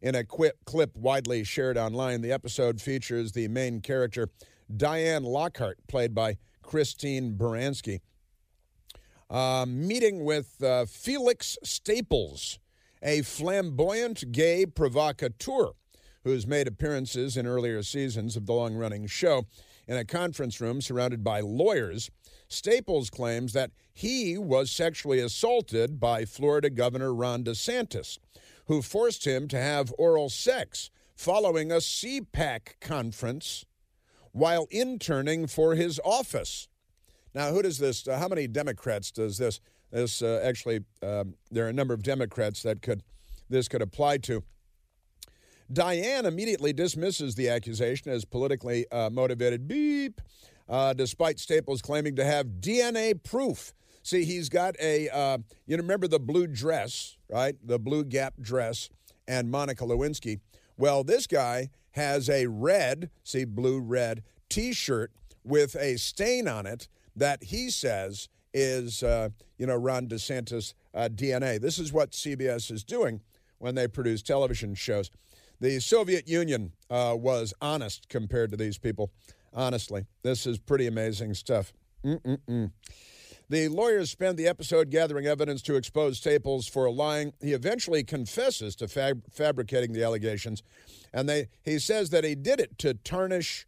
In 0.00 0.16
a 0.16 0.24
quick 0.24 0.56
clip 0.64 0.96
widely 0.96 1.44
shared 1.44 1.78
online, 1.78 2.22
the 2.22 2.32
episode 2.32 2.80
features 2.80 3.32
the 3.32 3.46
main 3.46 3.80
character, 3.80 4.28
Diane 4.76 5.22
Lockhart, 5.22 5.78
played 5.86 6.12
by 6.12 6.38
Christine 6.60 7.36
Baranski, 7.36 8.00
uh, 9.30 9.64
meeting 9.68 10.24
with 10.24 10.60
Felix 10.88 11.56
Staples, 11.62 12.58
a 13.00 13.22
flamboyant 13.22 14.32
gay 14.32 14.66
provocateur 14.66 15.74
who's 16.24 16.46
made 16.46 16.68
appearances 16.68 17.36
in 17.36 17.46
earlier 17.46 17.82
seasons 17.82 18.36
of 18.36 18.46
the 18.46 18.52
long 18.52 18.74
running 18.74 19.06
show. 19.06 19.46
In 19.88 19.96
a 19.96 20.04
conference 20.04 20.60
room 20.60 20.80
surrounded 20.80 21.24
by 21.24 21.40
lawyers, 21.40 22.10
Staples 22.48 23.10
claims 23.10 23.52
that 23.52 23.70
he 23.92 24.38
was 24.38 24.70
sexually 24.70 25.18
assaulted 25.18 25.98
by 25.98 26.24
Florida 26.24 26.70
Governor 26.70 27.12
Ron 27.12 27.42
DeSantis 27.44 28.18
who 28.66 28.82
forced 28.82 29.26
him 29.26 29.48
to 29.48 29.58
have 29.58 29.92
oral 29.98 30.28
sex 30.28 30.90
following 31.14 31.70
a 31.70 31.76
CPAC 31.76 32.80
conference 32.80 33.64
while 34.32 34.66
interning 34.70 35.46
for 35.46 35.74
his 35.74 36.00
office. 36.04 36.68
Now, 37.34 37.50
who 37.50 37.62
does 37.62 37.78
this? 37.78 38.06
Uh, 38.06 38.18
how 38.18 38.28
many 38.28 38.46
Democrats 38.46 39.10
does 39.10 39.38
this? 39.38 39.60
This 39.90 40.22
uh, 40.22 40.40
actually, 40.44 40.80
um, 41.02 41.34
there 41.50 41.66
are 41.66 41.68
a 41.68 41.72
number 41.72 41.94
of 41.94 42.02
Democrats 42.02 42.62
that 42.62 42.82
could 42.82 43.02
this 43.48 43.68
could 43.68 43.82
apply 43.82 44.18
to. 44.18 44.42
Diane 45.70 46.26
immediately 46.26 46.72
dismisses 46.72 47.34
the 47.34 47.48
accusation 47.48 48.10
as 48.10 48.24
politically 48.24 48.86
uh, 48.90 49.10
motivated. 49.10 49.68
Beep. 49.68 50.20
Uh, 50.68 50.92
despite 50.94 51.38
Staples 51.38 51.82
claiming 51.82 52.16
to 52.16 52.24
have 52.24 52.46
DNA 52.60 53.20
proof 53.22 53.74
See, 54.02 54.24
he's 54.24 54.48
got 54.48 54.74
a, 54.80 55.08
uh, 55.10 55.38
you 55.66 55.76
remember 55.76 56.08
the 56.08 56.18
blue 56.18 56.48
dress, 56.48 57.16
right? 57.28 57.54
The 57.62 57.78
blue 57.78 58.04
gap 58.04 58.34
dress 58.40 58.90
and 59.28 59.50
Monica 59.50 59.84
Lewinsky. 59.84 60.40
Well, 60.76 61.04
this 61.04 61.28
guy 61.28 61.70
has 61.92 62.28
a 62.28 62.48
red, 62.48 63.10
see, 63.22 63.44
blue 63.44 63.80
red 63.80 64.24
t 64.48 64.72
shirt 64.72 65.12
with 65.44 65.76
a 65.76 65.96
stain 65.98 66.48
on 66.48 66.66
it 66.66 66.88
that 67.14 67.44
he 67.44 67.70
says 67.70 68.28
is, 68.52 69.02
uh, 69.02 69.28
you 69.56 69.66
know, 69.66 69.76
Ron 69.76 70.08
DeSantis 70.08 70.74
uh, 70.94 71.08
DNA. 71.08 71.60
This 71.60 71.78
is 71.78 71.92
what 71.92 72.10
CBS 72.10 72.70
is 72.72 72.82
doing 72.82 73.20
when 73.58 73.76
they 73.76 73.86
produce 73.86 74.22
television 74.22 74.74
shows. 74.74 75.10
The 75.62 75.78
Soviet 75.78 76.26
Union 76.26 76.72
uh, 76.90 77.14
was 77.16 77.54
honest 77.60 78.08
compared 78.08 78.50
to 78.50 78.56
these 78.56 78.78
people. 78.78 79.12
Honestly, 79.54 80.06
this 80.24 80.44
is 80.44 80.58
pretty 80.58 80.88
amazing 80.88 81.34
stuff. 81.34 81.72
Mm-mm-mm. 82.04 82.72
The 83.48 83.68
lawyers 83.68 84.10
spend 84.10 84.36
the 84.36 84.48
episode 84.48 84.90
gathering 84.90 85.26
evidence 85.26 85.62
to 85.62 85.76
expose 85.76 86.18
Staples 86.18 86.66
for 86.66 86.90
lying. 86.90 87.32
He 87.40 87.52
eventually 87.52 88.02
confesses 88.02 88.74
to 88.74 88.88
fab- 88.88 89.22
fabricating 89.30 89.92
the 89.92 90.02
allegations, 90.02 90.64
and 91.12 91.28
they, 91.28 91.46
he 91.62 91.78
says 91.78 92.10
that 92.10 92.24
he 92.24 92.34
did 92.34 92.58
it 92.58 92.76
to 92.78 92.94
tarnish 92.94 93.64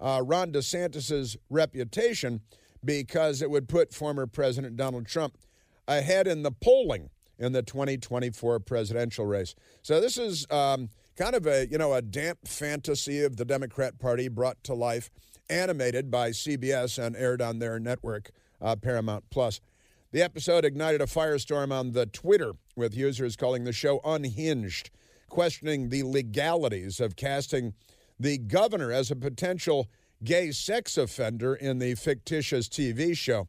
uh, 0.00 0.22
Ron 0.24 0.50
DeSantis's 0.50 1.36
reputation 1.48 2.40
because 2.84 3.40
it 3.40 3.50
would 3.50 3.68
put 3.68 3.94
former 3.94 4.26
President 4.26 4.76
Donald 4.76 5.06
Trump 5.06 5.38
ahead 5.86 6.26
in 6.26 6.42
the 6.42 6.50
polling 6.50 7.08
in 7.38 7.52
the 7.52 7.62
2024 7.62 8.58
presidential 8.60 9.26
race. 9.26 9.54
So 9.82 10.00
this 10.00 10.18
is 10.18 10.44
um, 10.50 10.88
kind 11.16 11.34
of 11.34 11.46
a 11.46 11.66
you 11.66 11.78
know 11.78 11.94
a 11.94 12.02
damp 12.02 12.46
fantasy 12.46 13.22
of 13.24 13.36
the 13.36 13.44
Democrat 13.44 13.98
Party 13.98 14.28
brought 14.28 14.62
to 14.64 14.74
life, 14.74 15.10
animated 15.48 16.10
by 16.10 16.30
CBS 16.30 17.02
and 17.02 17.16
aired 17.16 17.42
on 17.42 17.58
their 17.58 17.78
network 17.78 18.30
uh, 18.60 18.76
Paramount 18.76 19.24
Plus. 19.30 19.60
The 20.12 20.22
episode 20.22 20.64
ignited 20.64 21.00
a 21.00 21.06
firestorm 21.06 21.72
on 21.72 21.92
the 21.92 22.06
Twitter, 22.06 22.52
with 22.76 22.94
users 22.94 23.36
calling 23.36 23.64
the 23.64 23.72
show 23.72 24.00
unhinged, 24.04 24.90
questioning 25.28 25.88
the 25.88 26.04
legalities 26.04 27.00
of 27.00 27.16
casting 27.16 27.74
the 28.18 28.38
governor 28.38 28.92
as 28.92 29.10
a 29.10 29.16
potential 29.16 29.88
gay 30.24 30.50
sex 30.52 30.96
offender 30.96 31.54
in 31.54 31.78
the 31.78 31.94
fictitious 31.94 32.68
TV 32.68 33.16
show. 33.16 33.48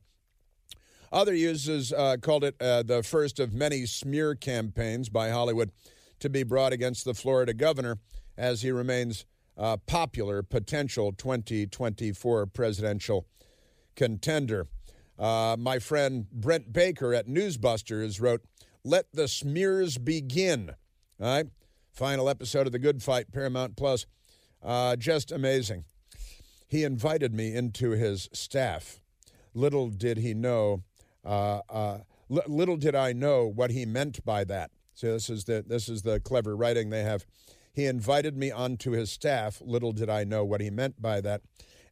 Other 1.10 1.34
users 1.34 1.94
uh, 1.94 2.18
called 2.22 2.44
it 2.44 2.56
uh, 2.60 2.84
the 2.84 3.02
first 3.02 3.40
of 3.40 3.54
many 3.54 3.86
smear 3.86 4.36
campaigns 4.36 5.08
by 5.08 5.30
Hollywood 5.30 5.72
to 6.20 6.30
be 6.30 6.44
brought 6.44 6.74
against 6.74 7.06
the 7.06 7.14
Florida 7.14 7.54
governor 7.54 8.00
as 8.38 8.62
he 8.62 8.72
remains 8.72 9.26
a 9.58 9.78
popular 9.78 10.44
potential 10.44 11.12
2024 11.12 12.46
presidential 12.48 13.26
contender. 13.96 14.68
Uh, 15.18 15.56
my 15.58 15.80
friend 15.80 16.30
Brent 16.32 16.72
Baker 16.72 17.14
at 17.14 17.28
Newsbusters 17.28 18.22
wrote, 18.22 18.42
Let 18.84 19.06
the 19.12 19.28
smears 19.28 19.98
begin. 19.98 20.76
All 21.20 21.28
right. 21.28 21.48
Final 21.92 22.30
episode 22.30 22.68
of 22.68 22.72
The 22.72 22.80
Good 22.80 23.02
Fight, 23.02 23.32
Paramount 23.32 23.76
Plus. 23.76 24.06
Uh, 24.62 24.96
just 24.96 25.32
amazing. 25.32 25.86
He 26.68 26.84
invited 26.84 27.34
me 27.34 27.56
into 27.56 27.92
his 27.92 28.30
staff. 28.34 29.00
Little 29.56 29.90
did 29.90 30.18
he 30.20 30.36
know, 30.36 30.84
uh, 31.26 31.62
uh 31.68 31.98
little 32.30 32.78
did 32.78 32.94
I 32.94 33.14
know 33.14 33.48
what 33.48 33.72
he 33.72 33.86
meant 33.86 34.24
by 34.24 34.44
that. 34.44 34.70
So 34.98 35.14
this 35.14 35.30
is 35.30 35.44
the 35.44 35.64
this 35.66 35.90
is 35.90 36.02
the 36.02 36.20
clever 36.20 36.56
writing 36.56 36.90
they 36.90 37.04
have. 37.04 37.24
He 37.72 37.86
invited 37.86 38.36
me 38.36 38.50
onto 38.50 38.92
his 38.92 39.12
staff. 39.12 39.62
Little 39.64 39.92
did 39.92 40.10
I 40.10 40.24
know 40.24 40.44
what 40.44 40.60
he 40.60 40.72
meant 40.72 41.00
by 41.00 41.22
that, 41.22 41.42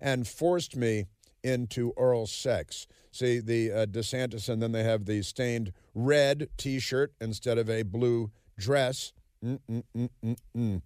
and 0.01 0.27
forced 0.27 0.75
me 0.75 1.05
into 1.43 1.91
oral 1.91 2.25
sex. 2.25 2.87
See 3.11 3.39
the 3.39 3.71
uh, 3.71 3.85
DeSantis, 3.85 4.49
and 4.49 4.59
then 4.59 4.71
they 4.71 4.81
have 4.81 5.05
the 5.05 5.21
stained 5.21 5.71
red 5.93 6.49
T-shirt 6.57 7.13
instead 7.21 7.59
of 7.59 7.69
a 7.69 7.83
blue 7.83 8.31
dress. 8.57 9.13
Mm-mm-mm-mm-mm. 9.43 10.81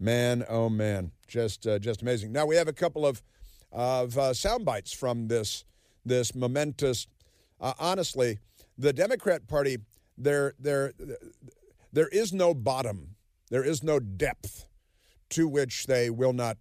Man, 0.00 0.44
oh 0.48 0.68
man, 0.68 1.12
just 1.28 1.68
uh, 1.68 1.78
just 1.78 2.02
amazing. 2.02 2.32
Now 2.32 2.46
we 2.46 2.56
have 2.56 2.66
a 2.66 2.72
couple 2.72 3.06
of 3.06 3.22
of 3.70 4.18
uh, 4.18 4.34
sound 4.34 4.64
bites 4.64 4.92
from 4.92 5.28
this 5.28 5.64
this 6.04 6.34
momentous. 6.34 7.06
Uh, 7.60 7.74
honestly, 7.78 8.40
the 8.76 8.92
Democrat 8.92 9.46
Party 9.46 9.78
there 10.18 10.54
there 10.58 10.92
there 11.92 12.08
is 12.08 12.32
no 12.32 12.54
bottom, 12.54 13.16
there 13.50 13.64
is 13.64 13.82
no 13.82 13.98
depth 13.98 14.66
to 15.30 15.48
which 15.48 15.86
they 15.86 16.10
will 16.10 16.32
not 16.32 16.58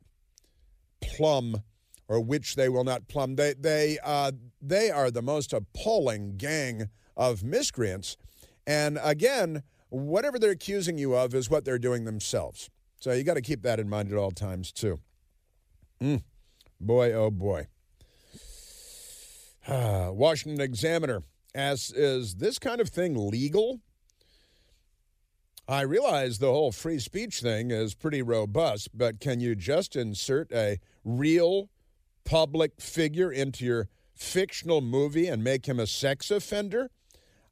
plumb 1.01 1.63
or 2.07 2.19
which 2.19 2.55
they 2.55 2.69
will 2.69 2.83
not 2.83 3.07
plumb. 3.07 3.35
They, 3.35 3.53
they, 3.53 3.97
uh, 4.03 4.31
they 4.61 4.89
are 4.89 5.11
the 5.11 5.21
most 5.21 5.53
appalling 5.53 6.37
gang 6.37 6.89
of 7.15 7.43
miscreants. 7.43 8.17
And 8.65 8.99
again, 9.01 9.63
whatever 9.89 10.39
they're 10.39 10.51
accusing 10.51 10.97
you 10.97 11.15
of 11.15 11.33
is 11.33 11.49
what 11.49 11.65
they're 11.65 11.79
doing 11.79 12.05
themselves. 12.05 12.69
So 12.99 13.11
you 13.13 13.23
got 13.23 13.35
to 13.35 13.41
keep 13.41 13.61
that 13.61 13.79
in 13.79 13.89
mind 13.89 14.11
at 14.11 14.17
all 14.17 14.31
times, 14.31 14.71
too. 14.71 14.99
Mm. 16.01 16.23
Boy, 16.81 17.13
oh 17.13 17.31
boy. 17.31 17.67
Washington 19.67 20.61
Examiner 20.61 21.23
asks 21.53 21.91
Is 21.91 22.35
this 22.35 22.57
kind 22.57 22.81
of 22.81 22.89
thing 22.89 23.29
legal? 23.29 23.81
I 25.69 25.81
realize 25.81 26.39
the 26.39 26.51
whole 26.51 26.71
free 26.71 26.97
speech 26.97 27.41
thing 27.41 27.69
is 27.69 27.93
pretty 27.93 28.23
robust, 28.23 28.89
but 28.97 29.19
can 29.19 29.39
you 29.39 29.53
just 29.53 29.95
insert 29.95 30.51
a 30.51 30.79
real 31.05 31.69
public 32.25 32.81
figure 32.81 33.31
into 33.31 33.65
your 33.65 33.87
fictional 34.15 34.81
movie 34.81 35.27
and 35.27 35.43
make 35.43 35.67
him 35.67 35.79
a 35.79 35.85
sex 35.85 36.31
offender? 36.31 36.89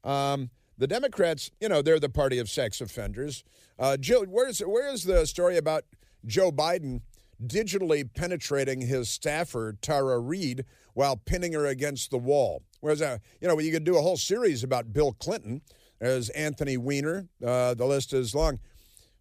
Um, 0.03 0.49
the 0.79 0.87
Democrats, 0.87 1.51
you 1.61 1.69
know, 1.69 1.83
they're 1.83 1.99
the 1.99 2.09
party 2.09 2.39
of 2.39 2.49
sex 2.49 2.81
offenders. 2.81 3.43
Uh, 3.77 3.97
Jill, 3.97 4.25
where's 4.25 4.61
where's 4.61 5.03
the 5.03 5.27
story 5.27 5.55
about 5.55 5.83
Joe 6.25 6.51
Biden 6.51 7.01
digitally 7.45 8.03
penetrating 8.11 8.81
his 8.81 9.09
staffer 9.09 9.77
Tara 9.79 10.17
Reade 10.17 10.65
while 10.95 11.17
pinning 11.17 11.53
her 11.53 11.67
against 11.67 12.09
the 12.09 12.17
wall? 12.17 12.63
Whereas, 12.79 12.99
uh, 12.99 13.19
you 13.39 13.47
know, 13.47 13.59
you 13.59 13.71
could 13.71 13.83
do 13.83 13.95
a 13.95 14.01
whole 14.01 14.17
series 14.17 14.63
about 14.63 14.91
Bill 14.91 15.13
Clinton. 15.13 15.61
There's 15.99 16.29
Anthony 16.29 16.77
Weiner. 16.77 17.27
Uh, 17.43 17.73
the 17.73 17.85
list 17.85 18.13
is 18.13 18.35
long. 18.35 18.59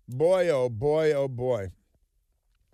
Boy, 0.08 0.48
oh 0.48 0.68
boy, 0.68 1.12
oh 1.12 1.28
boy. 1.28 1.70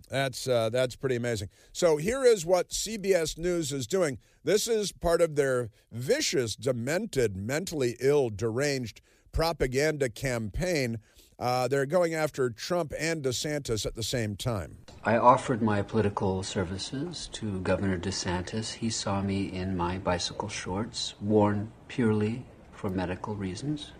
That's 0.09 0.47
uh, 0.47 0.69
that's 0.69 0.95
pretty 0.95 1.15
amazing. 1.15 1.49
So 1.71 1.97
here 1.97 2.23
is 2.23 2.45
what 2.45 2.69
CBS 2.69 3.37
News 3.37 3.71
is 3.71 3.87
doing. 3.87 4.19
This 4.43 4.67
is 4.67 4.91
part 4.91 5.21
of 5.21 5.35
their 5.35 5.69
vicious, 5.91 6.55
demented, 6.55 7.35
mentally 7.35 7.95
ill, 7.99 8.29
deranged 8.29 9.01
propaganda 9.31 10.09
campaign. 10.09 10.99
Uh, 11.39 11.67
they're 11.67 11.87
going 11.87 12.13
after 12.13 12.49
Trump 12.49 12.93
and 12.99 13.23
DeSantis 13.23 13.85
at 13.85 13.95
the 13.95 14.03
same 14.03 14.35
time. 14.35 14.77
I 15.03 15.17
offered 15.17 15.61
my 15.61 15.81
political 15.81 16.43
services 16.43 17.27
to 17.33 17.59
Governor 17.61 17.97
DeSantis. 17.97 18.73
He 18.73 18.89
saw 18.89 19.21
me 19.21 19.51
in 19.51 19.75
my 19.75 19.97
bicycle 19.97 20.47
shorts, 20.47 21.15
worn 21.19 21.71
purely 21.87 22.45
for 22.83 22.89
medical 22.89 23.33
reasons, 23.33 23.93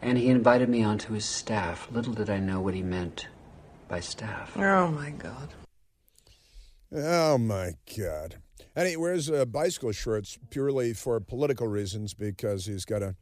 and 0.00 0.18
he 0.18 0.28
invited 0.28 0.68
me 0.68 0.82
onto 0.82 1.12
his 1.12 1.24
staff. 1.24 1.86
Little 1.92 2.12
did 2.12 2.28
I 2.28 2.40
know 2.40 2.60
what 2.60 2.74
he 2.74 2.82
meant 2.82 3.28
by 3.86 4.00
staff. 4.00 4.56
Oh 4.56 4.88
my 4.88 5.10
God. 5.10 5.50
Oh 6.92 7.38
my 7.38 7.74
God. 7.96 8.38
And 8.74 8.88
he 8.88 8.96
wears 8.96 9.30
uh, 9.30 9.44
bicycle 9.44 9.92
shorts 9.92 10.36
purely 10.50 10.94
for 10.94 11.20
political 11.20 11.68
reasons 11.68 12.12
because 12.12 12.66
he's 12.66 12.84
got 12.84 13.04
a 13.04 13.14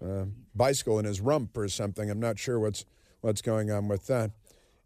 uh, 0.00 0.26
bicycle 0.54 1.00
in 1.00 1.04
his 1.04 1.20
rump 1.20 1.56
or 1.56 1.66
something. 1.66 2.08
I'm 2.08 2.20
not 2.20 2.38
sure 2.38 2.60
what's 2.60 2.84
what's 3.22 3.42
going 3.42 3.72
on 3.72 3.88
with 3.88 4.06
that. 4.06 4.30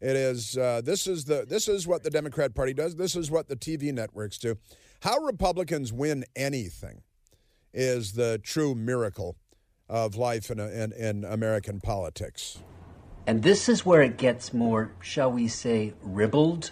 It 0.00 0.16
is 0.16 0.56
uh, 0.56 0.80
this 0.82 1.06
is 1.06 1.26
the 1.26 1.44
this 1.46 1.68
is 1.68 1.86
what 1.86 2.04
the 2.04 2.10
Democrat 2.10 2.54
Party 2.54 2.72
does. 2.72 2.96
This 2.96 3.14
is 3.14 3.30
what 3.30 3.48
the 3.48 3.56
TV 3.56 3.92
networks 3.92 4.38
do. 4.38 4.56
How 5.02 5.18
Republicans 5.18 5.92
win 5.92 6.24
anything 6.34 7.02
is 7.76 8.12
the 8.12 8.38
true 8.38 8.74
miracle 8.74 9.36
of 9.88 10.16
life 10.16 10.50
in, 10.50 10.58
in, 10.58 10.92
in 10.92 11.24
American 11.24 11.78
politics. 11.78 12.58
And 13.26 13.42
this 13.42 13.68
is 13.68 13.84
where 13.84 14.02
it 14.02 14.16
gets 14.16 14.54
more, 14.54 14.92
shall 15.00 15.30
we 15.30 15.46
say, 15.46 15.92
ribald. 16.02 16.70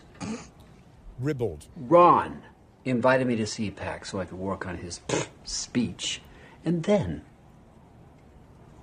Ribald. 1.21 1.67
Ron 1.77 2.43
invited 2.85 3.27
me 3.27 3.37
to 3.37 3.43
CPAC 3.45 4.07
so 4.07 4.19
I 4.19 4.25
could 4.25 4.39
work 4.39 4.67
on 4.67 4.79
his 4.79 5.01
speech. 5.45 6.23
And 6.65 6.85
then, 6.85 7.23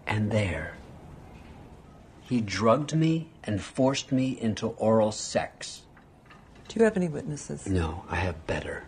and 0.05 0.31
there, 0.31 0.75
he 2.21 2.39
drugged 2.39 2.95
me 2.95 3.29
and 3.43 3.61
forced 3.61 4.11
me 4.11 4.39
into 4.39 4.67
oral 4.67 5.11
sex. 5.11 5.81
Do 6.67 6.79
you 6.79 6.85
have 6.85 6.95
any 6.95 7.09
witnesses? 7.09 7.67
No, 7.67 8.05
I 8.09 8.17
have 8.17 8.45
better. 8.47 8.83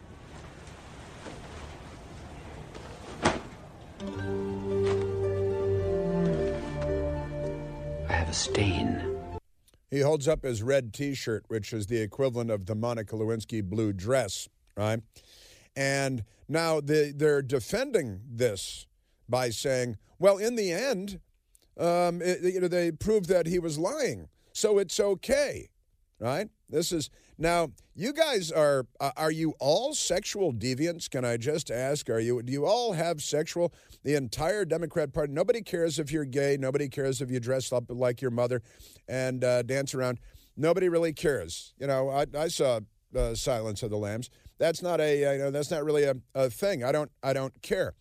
I 8.09 8.13
have 8.13 8.29
a 8.29 8.33
stain. 8.33 9.01
He 9.89 9.99
holds 9.99 10.27
up 10.27 10.43
his 10.43 10.63
red 10.63 10.93
t 10.93 11.13
shirt, 11.13 11.45
which 11.49 11.71
is 11.71 11.87
the 11.87 12.01
equivalent 12.01 12.49
of 12.49 12.65
the 12.65 12.75
Monica 12.75 13.15
Lewinsky 13.15 13.63
blue 13.63 13.93
dress, 13.93 14.49
right? 14.75 14.99
And 15.75 16.23
now 16.47 16.81
they, 16.81 17.11
they're 17.11 17.41
defending 17.41 18.21
this 18.27 18.87
by 19.29 19.49
saying, 19.49 19.97
well, 20.19 20.37
in 20.37 20.55
the 20.55 20.71
end, 20.71 21.19
um, 21.77 22.21
it, 22.21 22.41
you 22.41 22.59
know, 22.59 22.67
they 22.67 22.91
proved 22.91 23.29
that 23.29 23.47
he 23.47 23.59
was 23.59 23.77
lying, 23.77 24.29
so 24.51 24.77
it's 24.77 24.99
okay, 24.99 25.69
right? 26.19 26.49
This 26.69 26.91
is 26.91 27.09
now. 27.37 27.69
You 27.95 28.11
guys 28.11 28.51
are 28.51 28.87
uh, 28.99 29.11
are 29.15 29.31
you 29.31 29.53
all 29.59 29.93
sexual 29.93 30.51
deviants? 30.51 31.07
Can 31.07 31.23
I 31.23 31.37
just 31.37 31.69
ask? 31.69 32.09
Are 32.09 32.19
you 32.19 32.41
do 32.41 32.51
you 32.51 32.65
all 32.65 32.93
have 32.93 33.21
sexual? 33.21 33.71
The 34.03 34.15
entire 34.15 34.65
Democrat 34.65 35.13
Party. 35.13 35.31
Nobody 35.31 35.61
cares 35.61 35.99
if 35.99 36.11
you're 36.11 36.25
gay. 36.25 36.57
Nobody 36.59 36.89
cares 36.89 37.21
if 37.21 37.29
you 37.29 37.39
dress 37.39 37.71
up 37.71 37.85
like 37.89 38.19
your 38.19 38.31
mother 38.31 38.63
and 39.07 39.43
uh, 39.43 39.61
dance 39.61 39.93
around. 39.93 40.19
Nobody 40.57 40.89
really 40.89 41.13
cares. 41.13 41.73
You 41.79 41.87
know, 41.87 42.09
I, 42.09 42.25
I 42.35 42.47
saw 42.47 42.79
uh, 43.15 43.35
Silence 43.35 43.83
of 43.83 43.91
the 43.91 43.97
Lambs. 43.97 44.29
That's 44.57 44.81
not 44.81 44.99
a 44.99 45.19
you 45.19 45.37
know 45.37 45.51
that's 45.51 45.71
not 45.71 45.83
really 45.83 46.03
a, 46.03 46.15
a 46.33 46.49
thing. 46.49 46.83
I 46.83 46.91
don't 46.91 47.11
I 47.21 47.33
don't 47.33 47.61
care. 47.61 47.93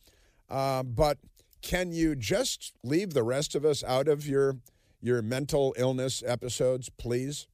Uh, 0.49 0.83
but 0.83 1.19
can 1.63 1.93
you 1.93 2.15
just 2.15 2.73
leave 2.83 3.15
the 3.15 3.23
rest 3.23 3.55
of 3.55 3.65
us 3.65 3.85
out 3.85 4.09
of 4.09 4.27
your 4.27 4.57
your 5.01 5.23
mental 5.23 5.75
illness 5.77 6.23
episodes, 6.27 6.89
please? 6.89 7.47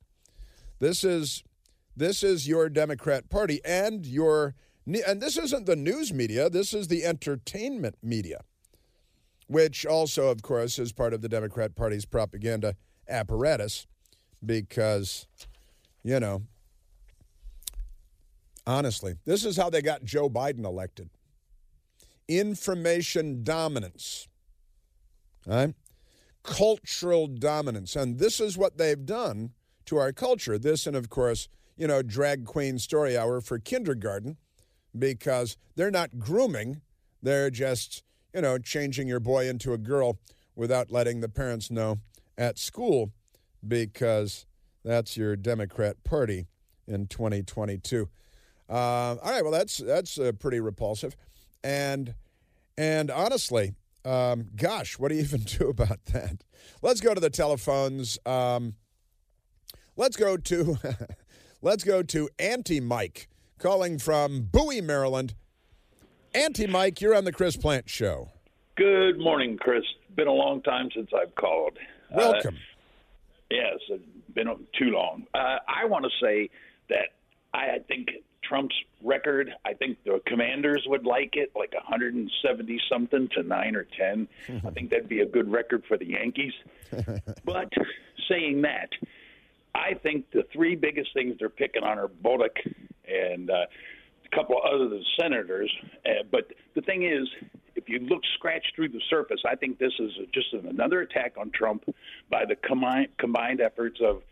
This 0.78 1.02
is 1.02 1.42
this 1.98 2.22
is 2.22 2.48
your 2.48 2.68
Democrat 2.68 3.28
Party 3.28 3.60
and 3.64 4.06
your 4.06 4.54
and 5.06 5.20
this 5.20 5.36
isn't 5.36 5.66
the 5.66 5.76
news 5.76 6.14
media, 6.14 6.48
this 6.48 6.72
is 6.72 6.88
the 6.88 7.04
entertainment 7.04 7.96
media, 8.02 8.40
which 9.46 9.84
also 9.84 10.28
of 10.28 10.40
course 10.42 10.78
is 10.78 10.92
part 10.92 11.12
of 11.12 11.20
the 11.20 11.28
Democrat 11.28 11.74
Party's 11.74 12.06
propaganda 12.06 12.74
apparatus 13.08 13.86
because 14.44 15.26
you 16.02 16.18
know 16.18 16.42
honestly, 18.66 19.14
this 19.24 19.44
is 19.44 19.56
how 19.56 19.70
they 19.70 19.82
got 19.82 20.04
Joe 20.04 20.28
Biden 20.28 20.64
elected. 20.64 21.10
Information 22.28 23.42
dominance. 23.42 24.28
Right? 25.46 25.74
Cultural 26.42 27.26
dominance. 27.26 27.96
And 27.96 28.18
this 28.18 28.38
is 28.40 28.58
what 28.58 28.76
they've 28.76 29.04
done 29.04 29.52
to 29.86 29.96
our 29.96 30.12
culture. 30.12 30.58
This, 30.58 30.86
and 30.86 30.94
of 30.94 31.08
course, 31.08 31.48
you 31.78 31.86
know, 31.86 32.02
drag 32.02 32.44
queen 32.44 32.78
story 32.78 33.16
hour 33.16 33.40
for 33.40 33.58
kindergarten 33.58 34.36
because 34.98 35.56
they're 35.76 35.90
not 35.90 36.18
grooming, 36.18 36.82
they're 37.22 37.50
just, 37.50 38.02
you 38.34 38.42
know, 38.42 38.58
changing 38.58 39.08
your 39.08 39.20
boy 39.20 39.48
into 39.48 39.72
a 39.72 39.78
girl 39.78 40.18
without 40.56 40.90
letting 40.90 41.20
the 41.20 41.28
parents 41.28 41.70
know 41.70 41.98
at 42.36 42.58
school 42.58 43.12
because 43.66 44.44
that's 44.84 45.16
your 45.16 45.36
Democrat 45.36 46.02
Party 46.04 46.48
in 46.86 47.06
2022. 47.06 48.08
Uh, 48.68 48.72
all 48.72 49.16
right, 49.24 49.42
well, 49.42 49.52
that's 49.52 49.78
that's 49.78 50.18
uh, 50.18 50.32
pretty 50.38 50.60
repulsive, 50.60 51.16
and 51.64 52.14
and 52.76 53.10
honestly, 53.10 53.74
um, 54.04 54.48
gosh, 54.56 54.98
what 54.98 55.08
do 55.08 55.14
you 55.14 55.22
even 55.24 55.40
do 55.40 55.68
about 55.68 56.04
that? 56.06 56.44
Let's 56.82 57.00
go 57.00 57.14
to 57.14 57.20
the 57.20 57.30
telephones. 57.30 58.18
Um, 58.26 58.74
let's 59.96 60.16
go 60.16 60.36
to 60.36 60.78
let's 61.62 61.84
go 61.84 62.02
to 62.02 62.28
Auntie 62.38 62.80
Mike 62.80 63.28
calling 63.58 63.98
from 63.98 64.42
Bowie, 64.42 64.80
Maryland. 64.80 65.34
Auntie 66.34 66.66
Mike, 66.66 67.00
you're 67.00 67.14
on 67.14 67.24
the 67.24 67.32
Chris 67.32 67.56
Plante 67.56 67.88
Show. 67.88 68.28
Good 68.76 69.18
morning, 69.18 69.56
Chris. 69.58 69.82
Been 70.14 70.28
a 70.28 70.32
long 70.32 70.62
time 70.62 70.88
since 70.94 71.10
I've 71.14 71.34
called. 71.34 71.78
Welcome. 72.14 72.54
Uh, 72.54 73.54
yes, 73.54 73.78
it's 73.88 74.04
been 74.34 74.46
too 74.78 74.90
long. 74.90 75.26
Uh, 75.34 75.58
I 75.66 75.84
want 75.86 76.04
to 76.04 76.10
say 76.24 76.50
that 76.88 77.14
I 77.52 77.78
think 77.88 78.08
Trump's 78.48 78.74
record, 79.02 79.52
I 79.64 79.74
think 79.74 79.98
the 80.04 80.20
commanders 80.26 80.84
would 80.86 81.04
like 81.04 81.34
it, 81.34 81.50
like 81.56 81.74
170 81.74 82.80
something 82.90 83.28
to 83.36 83.42
9 83.42 83.76
or 83.76 83.86
10. 83.98 84.28
I 84.66 84.70
think 84.70 84.90
that'd 84.90 85.08
be 85.08 85.20
a 85.20 85.26
good 85.26 85.50
record 85.50 85.84
for 85.86 85.96
the 85.96 86.06
Yankees. 86.06 86.52
but 87.44 87.72
saying 88.28 88.62
that, 88.62 88.90
I 89.74 89.94
think 89.94 90.30
the 90.32 90.44
three 90.52 90.74
biggest 90.76 91.12
things 91.14 91.36
they're 91.38 91.48
picking 91.48 91.82
on 91.82 91.98
are 91.98 92.08
Bullock 92.08 92.56
and 93.06 93.50
uh, 93.50 93.66
a 94.30 94.36
couple 94.36 94.56
of 94.58 94.64
other 94.64 95.00
senators. 95.18 95.72
Uh, 96.04 96.24
but 96.30 96.52
the 96.74 96.82
thing 96.82 97.04
is, 97.04 97.28
if 97.74 97.88
you 97.88 98.00
look 98.00 98.22
scratch 98.34 98.64
through 98.74 98.88
the 98.88 99.00
surface, 99.08 99.40
I 99.48 99.54
think 99.54 99.78
this 99.78 99.92
is 99.98 100.10
just 100.32 100.52
another 100.52 101.00
attack 101.00 101.34
on 101.38 101.50
Trump 101.50 101.84
by 102.30 102.44
the 102.44 102.56
combined, 102.56 103.08
combined 103.18 103.60
efforts 103.60 104.00
of 104.02 104.22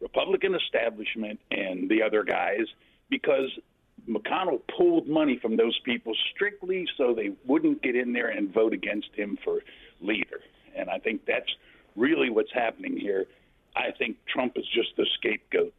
Republican 0.00 0.54
establishment 0.54 1.40
and 1.50 1.88
the 1.88 2.02
other 2.02 2.24
guys 2.24 2.66
because 3.10 3.50
McConnell 4.08 4.60
pulled 4.76 5.08
money 5.08 5.38
from 5.40 5.56
those 5.56 5.78
people 5.84 6.12
strictly 6.34 6.86
so 6.96 7.14
they 7.14 7.30
wouldn't 7.46 7.82
get 7.82 7.96
in 7.96 8.12
there 8.12 8.28
and 8.28 8.52
vote 8.52 8.72
against 8.72 9.08
him 9.14 9.38
for 9.44 9.60
leader. 10.00 10.40
And 10.76 10.90
I 10.90 10.98
think 10.98 11.24
that's 11.26 11.50
really 11.96 12.28
what's 12.28 12.52
happening 12.52 12.96
here. 12.96 13.26
I 13.76 13.90
think 13.98 14.16
Trump 14.26 14.56
is 14.56 14.64
just 14.72 14.90
the 14.96 15.06
scapegoat. 15.14 15.74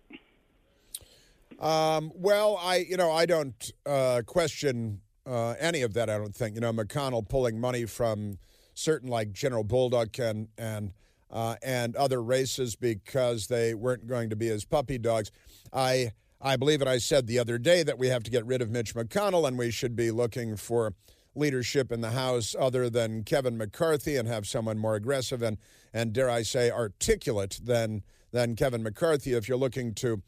Um, 1.60 2.12
well, 2.16 2.60
I 2.62 2.78
you 2.78 2.98
know 2.98 3.12
I 3.12 3.26
don't 3.26 3.72
uh, 3.86 4.22
question 4.26 5.02
uh, 5.26 5.56
any 5.60 5.82
of 5.82 5.94
that. 5.94 6.10
I 6.10 6.18
don't 6.18 6.36
think 6.36 6.56
you 6.56 6.62
know 6.62 6.74
McConnell 6.74 7.28
pulling 7.28 7.60
money 7.60 7.86
from 7.86 8.38
certain 8.74 9.10
like 9.10 9.32
General 9.32 9.64
Bolduc 9.64 10.20
and 10.20 10.50
and 10.58 10.92
uh, 11.32 11.56
and 11.64 11.96
other 11.96 12.22
races 12.22 12.76
because 12.76 13.48
they 13.48 13.74
weren't 13.74 14.08
going 14.08 14.30
to 14.30 14.36
be 14.36 14.48
his 14.48 14.66
puppy 14.66 14.98
dogs. 14.98 15.32
I 15.72 16.12
I 16.42 16.58
believe 16.58 16.82
it. 16.82 16.88
I 16.88 16.98
said 16.98 17.28
the 17.28 17.40
other 17.40 17.58
day 17.58 17.84
that 17.84 17.98
we 17.98 18.10
have 18.10 18.24
to 18.24 18.32
get 18.32 18.46
rid 18.46 18.62
of 18.62 18.70
Mitch 18.70 18.94
McConnell 18.94 19.48
and 19.48 19.58
we 19.58 19.72
should 19.72 19.96
be 19.96 20.12
looking 20.12 20.58
for 20.58 20.94
leadership 21.36 21.92
in 21.92 22.02
the 22.02 22.12
House 22.12 22.56
other 22.58 22.90
than 22.90 23.24
Kevin 23.24 23.58
McCarthy 23.58 24.16
and 24.16 24.28
have 24.28 24.48
someone 24.48 24.78
more 24.78 24.96
aggressive 24.96 25.42
and, 25.42 25.58
and 25.94 26.14
dare 26.14 26.30
I 26.30 26.44
say, 26.44 26.72
articulate 26.72 27.60
than, 27.64 28.04
than 28.32 28.56
Kevin 28.56 28.84
McCarthy. 28.84 29.34
If 29.34 29.48
you're 29.48 29.58
looking 29.58 29.94
to, 29.96 30.22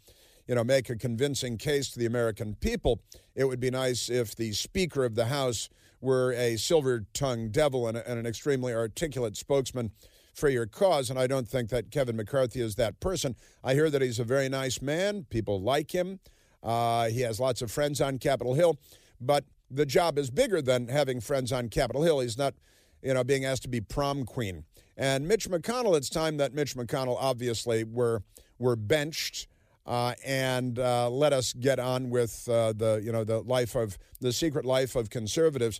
you 0.47 0.55
know, 0.55 0.63
make 0.63 0.89
a 0.89 0.95
convincing 0.95 1.57
case 1.57 1.89
to 1.91 1.99
the 1.99 2.05
American 2.05 2.55
people, 2.55 3.01
it 3.35 3.45
would 3.45 3.59
be 3.59 3.71
nice 3.71 4.09
if 4.09 4.35
the 4.35 4.53
Speaker 4.53 5.05
of 5.05 5.15
the 5.15 5.25
House 5.25 5.69
were 6.01 6.33
a 6.33 6.57
silver 6.57 7.05
tongued 7.13 7.51
devil 7.51 7.87
and, 7.87 7.97
and 7.97 8.19
an 8.19 8.25
extremely 8.25 8.73
articulate 8.73 9.35
spokesman 9.35 9.91
for 10.33 10.49
your 10.49 10.67
cause. 10.67 11.09
And 11.09 11.17
I 11.17 11.25
don't 11.27 11.47
think 11.47 11.69
that 11.69 11.89
Kevin 11.89 12.15
McCarthy 12.15 12.61
is 12.61 12.75
that 12.75 12.99
person. 12.99 13.35
I 13.63 13.73
hear 13.73 13.89
that 13.89 14.01
he's 14.01 14.19
a 14.19 14.23
very 14.23 14.49
nice 14.49 14.81
man. 14.81 15.25
People 15.29 15.61
like 15.61 15.93
him. 15.93 16.19
Uh, 16.61 17.07
he 17.07 17.21
has 17.21 17.39
lots 17.39 17.61
of 17.61 17.71
friends 17.71 18.01
on 18.01 18.19
Capitol 18.19 18.53
Hill. 18.53 18.77
But 19.19 19.45
the 19.69 19.85
job 19.85 20.17
is 20.17 20.29
bigger 20.29 20.61
than 20.61 20.87
having 20.87 21.19
friends 21.19 21.51
on 21.51 21.69
Capitol 21.69 22.03
Hill. 22.03 22.19
He's 22.19 22.37
not, 22.37 22.53
you 23.01 23.13
know, 23.13 23.23
being 23.23 23.45
asked 23.45 23.63
to 23.63 23.69
be 23.69 23.81
prom 23.81 24.25
queen. 24.25 24.65
And 24.95 25.27
Mitch 25.27 25.49
McConnell, 25.49 25.95
it's 25.95 26.09
time 26.09 26.37
that 26.37 26.53
Mitch 26.53 26.75
McConnell 26.75 27.17
obviously 27.19 27.83
were 27.83 28.23
were 28.57 28.75
benched. 28.75 29.47
Uh, 29.85 30.13
and 30.25 30.79
uh, 30.79 31.09
let 31.09 31.31
us 31.31 31.53
get 31.53 31.79
on 31.79 32.09
with 32.09 32.47
uh, 32.49 32.73
the 32.73 33.01
you 33.03 33.11
know 33.11 33.23
the 33.23 33.39
life 33.41 33.75
of 33.75 33.97
the 34.19 34.33
secret 34.33 34.65
life 34.65 34.95
of 34.95 35.09
conservatives 35.09 35.79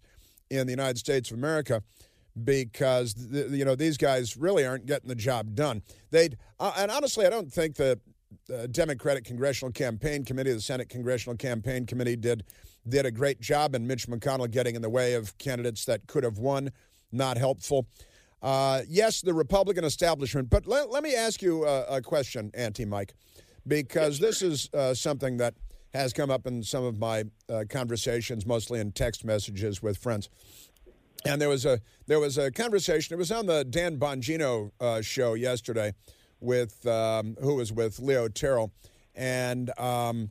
in 0.50 0.66
the 0.66 0.72
United 0.72 0.98
States 0.98 1.30
of 1.30 1.38
America 1.38 1.84
because 2.42 3.16
you 3.30 3.66
know 3.66 3.76
these 3.76 3.98
guys 3.98 4.38
really 4.38 4.66
aren't 4.66 4.86
getting 4.86 5.10
the 5.10 5.16
job 5.16 5.56
done. 5.56 5.82
They 6.12 6.30
uh, 6.60 6.74
and 6.78 6.90
honestly, 6.90 7.26
I 7.26 7.30
don't 7.30 7.52
think 7.52 7.76
the 7.76 8.00
Democratic 8.72 9.26
Congressional 9.26 9.72
Campaign 9.72 10.24
Committee, 10.24 10.54
the 10.54 10.62
Senate 10.62 10.88
Congressional 10.88 11.36
Campaign 11.36 11.86
Committee, 11.86 12.16
did 12.16 12.44
did 12.90 13.06
a 13.06 13.12
great 13.12 13.40
job 13.42 13.76
in 13.76 13.88
Mitch 13.88 14.08
McConnell 14.08 14.50
getting 14.50 14.76
in 14.76 14.82
the 14.82 14.90
way 14.90 15.14
of 15.14 15.38
candidates 15.38 15.86
that 15.86 16.08
could 16.08 16.24
have 16.24 16.38
won. 16.38 16.72
Not 17.12 17.38
helpful. 17.38 17.88
Uh, 18.42 18.82
yes, 18.88 19.22
the 19.22 19.34
Republican 19.34 19.84
establishment. 19.84 20.50
But 20.50 20.68
let, 20.68 20.90
let 20.90 21.04
me 21.04 21.16
ask 21.16 21.42
you 21.42 21.66
a, 21.66 21.84
a 21.98 22.02
question, 22.02 22.52
Auntie 22.54 22.86
Mike, 22.86 23.14
because 23.68 24.20
this 24.20 24.42
is 24.42 24.70
uh, 24.74 24.94
something 24.94 25.38
that 25.38 25.56
has 25.94 26.14
come 26.14 26.30
up 26.30 26.46
in 26.46 26.64
some 26.64 26.84
of 26.84 27.00
my 27.00 27.24
uh, 27.50 27.64
conversations, 27.70 28.46
mostly 28.46 28.80
in 28.80 28.92
text 28.92 29.26
messages 29.26 29.82
with 29.82 29.98
friends. 29.98 30.30
And 31.26 31.42
there 31.42 31.50
was 31.50 31.66
a 31.66 31.80
there 32.06 32.20
was 32.20 32.38
a 32.38 32.52
conversation. 32.52 33.16
It 33.16 33.18
was 33.18 33.32
on 33.32 33.48
the 33.48 33.66
Dan 33.66 33.98
Bongino 33.98 34.72
uh, 34.80 35.02
show 35.02 35.34
yesterday, 35.34 35.94
with 36.40 36.86
um, 36.86 37.36
who 37.42 37.56
was 37.56 37.74
with 37.74 38.00
Leo 38.00 38.28
Terrell, 38.28 38.72
and 39.16 39.78
um, 39.80 40.30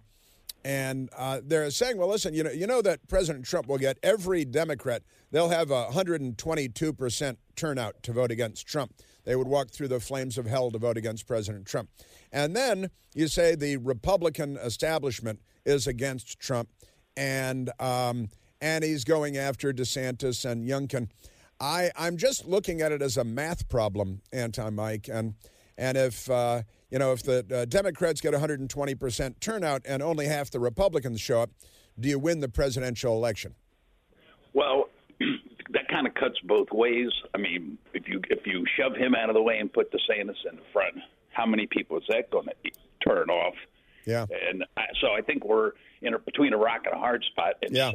and 0.67 1.09
uh, 1.17 1.41
they're 1.45 1.71
saying, 1.71 1.97
well, 1.97 2.09
listen, 2.09 2.35
you 2.35 2.43
know, 2.43 2.51
you 2.51 2.67
know 2.67 2.83
that 2.83 3.07
President 3.07 3.45
Trump 3.45 3.69
will 3.69 3.79
get 3.79 3.99
every 4.03 4.45
Democrat. 4.45 5.05
They'll 5.31 5.51
have 5.51 5.71
a 5.71 5.85
122 5.85 6.93
percent 6.93 7.39
turnout 7.55 8.03
to 8.03 8.13
vote 8.13 8.33
against 8.33 8.67
Trump. 8.67 8.93
They 9.25 9.37
would 9.37 9.47
walk 9.47 9.71
through 9.71 9.87
the 9.89 10.01
flames 10.01 10.37
of 10.37 10.47
hell 10.47 10.73
to 10.73 10.79
vote 10.79 10.97
against 10.97 11.29
President 11.29 11.67
Trump. 11.67 11.91
And 12.33 12.57
then 12.57 12.91
you 13.15 13.29
say 13.29 13.55
the 13.55 13.77
Republican 13.77 14.57
establishment 14.57 15.41
is 15.65 15.87
against 15.87 16.41
Trump, 16.41 16.69
and 17.17 17.71
um, 17.79 18.29
and 18.61 18.83
he's 18.83 19.05
going 19.05 19.37
after 19.37 19.73
DeSantis 19.73 20.45
and 20.45 20.69
Youngkin. 20.69 21.11
I, 21.61 21.93
I'm 21.97 22.17
just 22.17 22.45
looking 22.45 22.81
at 22.81 22.91
it 22.91 23.03
as 23.03 23.17
a 23.17 23.25
math 23.25 23.69
problem, 23.69 24.21
anti 24.33 24.69
Mike. 24.71 25.09
And, 25.13 25.35
and 25.79 25.97
if, 25.97 26.31
uh, 26.31 26.63
you 26.91 26.99
know, 26.99 27.13
if 27.13 27.23
the 27.23 27.45
uh, 27.53 27.65
Democrats 27.67 28.21
get 28.21 28.35
120% 28.35 29.41
turnout 29.41 29.83
and 29.85 30.03
only 30.03 30.27
half 30.27 30.51
the 30.51 30.61
Republicans 30.61 31.21
show 31.21 31.43
up, 31.43 31.51
do 31.99 32.09
you 32.09 32.19
win 32.19 32.41
the 32.41 32.49
presidential 32.49 33.15
election? 33.15 33.55
Well, 34.53 34.89
that 35.71 35.89
kind 35.89 36.07
of 36.07 36.15
cuts 36.15 36.39
both 36.45 36.69
ways. 36.73 37.11
I 37.35 37.39
mean, 37.39 37.79
if 37.95 38.09
you 38.09 38.21
if 38.31 38.47
you 38.47 38.65
shove 38.77 38.95
him 38.95 39.15
out 39.15 39.29
of 39.29 39.35
the 39.35 39.43
way 39.43 39.59
and 39.59 39.73
put 39.73 39.93
DeSantis 39.93 40.37
in 40.51 40.57
the 40.57 40.63
front, 40.73 40.97
how 41.31 41.47
many 41.47 41.67
people 41.67 41.99
is 41.99 42.05
that 42.09 42.31
going 42.31 42.47
to 42.47 42.71
turn 43.07 43.31
off? 43.31 43.55
Yeah. 44.07 44.27
And 44.49 44.65
I, 44.77 44.85
so 45.01 45.09
I 45.13 45.21
think 45.21 45.45
we're 45.45 45.73
in 46.01 46.15
a, 46.15 46.19
between 46.19 46.53
a 46.53 46.57
rock 46.57 46.83
and 46.85 46.95
a 46.95 46.99
hard 46.99 47.25
spot. 47.31 47.55
And 47.63 47.75
yeah. 47.75 47.93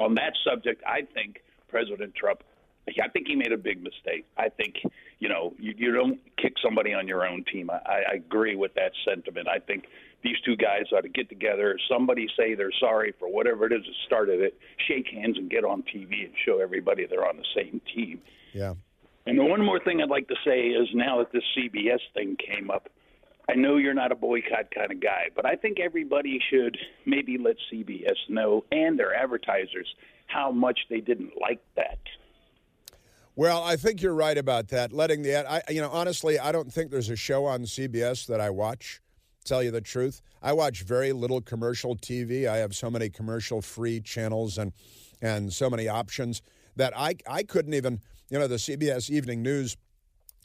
on 0.00 0.14
that 0.14 0.32
subject, 0.48 0.82
I 0.86 1.02
think 1.12 1.42
President 1.68 2.14
Trump, 2.14 2.42
I 2.88 3.08
think 3.08 3.28
he 3.28 3.36
made 3.36 3.52
a 3.52 3.58
big 3.58 3.82
mistake. 3.82 4.26
I 4.36 4.48
think, 4.48 4.76
you 5.18 5.28
know, 5.28 5.54
you, 5.58 5.74
you 5.76 5.92
don't 5.92 6.18
kick 6.36 6.54
somebody 6.62 6.92
on 6.92 7.06
your 7.06 7.26
own 7.26 7.44
team. 7.52 7.70
I, 7.70 8.02
I 8.10 8.14
agree 8.14 8.56
with 8.56 8.74
that 8.74 8.92
sentiment. 9.04 9.48
I 9.48 9.58
think 9.58 9.84
these 10.22 10.36
two 10.44 10.56
guys 10.56 10.84
ought 10.92 11.02
to 11.02 11.08
get 11.08 11.28
together. 11.28 11.78
Somebody 11.88 12.26
say 12.36 12.54
they're 12.54 12.72
sorry 12.80 13.14
for 13.18 13.28
whatever 13.28 13.66
it 13.66 13.72
is 13.72 13.82
that 13.84 13.94
started 14.06 14.40
it. 14.40 14.58
Shake 14.88 15.06
hands 15.08 15.36
and 15.38 15.50
get 15.50 15.64
on 15.64 15.82
TV 15.82 16.24
and 16.24 16.34
show 16.44 16.60
everybody 16.60 17.06
they're 17.06 17.26
on 17.26 17.36
the 17.36 17.46
same 17.54 17.80
team. 17.94 18.20
Yeah. 18.52 18.74
And 19.26 19.38
the 19.38 19.44
one 19.44 19.64
more 19.64 19.78
thing 19.78 20.02
I'd 20.02 20.08
like 20.08 20.28
to 20.28 20.36
say 20.44 20.68
is 20.68 20.88
now 20.94 21.18
that 21.18 21.32
this 21.32 21.44
CBS 21.56 22.00
thing 22.14 22.36
came 22.36 22.70
up, 22.70 22.88
I 23.48 23.54
know 23.54 23.76
you're 23.76 23.94
not 23.94 24.12
a 24.12 24.16
boycott 24.16 24.70
kind 24.74 24.92
of 24.92 25.00
guy, 25.00 25.28
but 25.34 25.44
I 25.44 25.56
think 25.56 25.80
everybody 25.80 26.40
should 26.50 26.76
maybe 27.04 27.36
let 27.36 27.56
CBS 27.72 28.16
know 28.28 28.64
and 28.70 28.98
their 28.98 29.14
advertisers 29.14 29.88
how 30.26 30.52
much 30.52 30.80
they 30.88 31.00
didn't 31.00 31.32
like 31.40 31.60
that. 31.76 31.98
Well, 33.40 33.62
I 33.62 33.76
think 33.76 34.02
you're 34.02 34.12
right 34.12 34.36
about 34.36 34.68
that. 34.68 34.92
Letting 34.92 35.22
the 35.22 35.32
ad, 35.32 35.46
I, 35.46 35.62
you 35.72 35.80
know, 35.80 35.88
honestly, 35.88 36.38
I 36.38 36.52
don't 36.52 36.70
think 36.70 36.90
there's 36.90 37.08
a 37.08 37.16
show 37.16 37.46
on 37.46 37.62
CBS 37.62 38.26
that 38.26 38.38
I 38.38 38.50
watch. 38.50 39.00
Tell 39.46 39.62
you 39.62 39.70
the 39.70 39.80
truth, 39.80 40.20
I 40.42 40.52
watch 40.52 40.82
very 40.82 41.14
little 41.14 41.40
commercial 41.40 41.96
TV. 41.96 42.46
I 42.46 42.58
have 42.58 42.76
so 42.76 42.90
many 42.90 43.08
commercial-free 43.08 44.02
channels 44.02 44.58
and 44.58 44.74
and 45.22 45.50
so 45.54 45.70
many 45.70 45.88
options 45.88 46.42
that 46.76 46.92
I 46.94 47.14
I 47.26 47.42
couldn't 47.42 47.72
even, 47.72 48.00
you 48.28 48.38
know, 48.38 48.46
the 48.46 48.56
CBS 48.56 49.08
Evening 49.08 49.40
News 49.42 49.78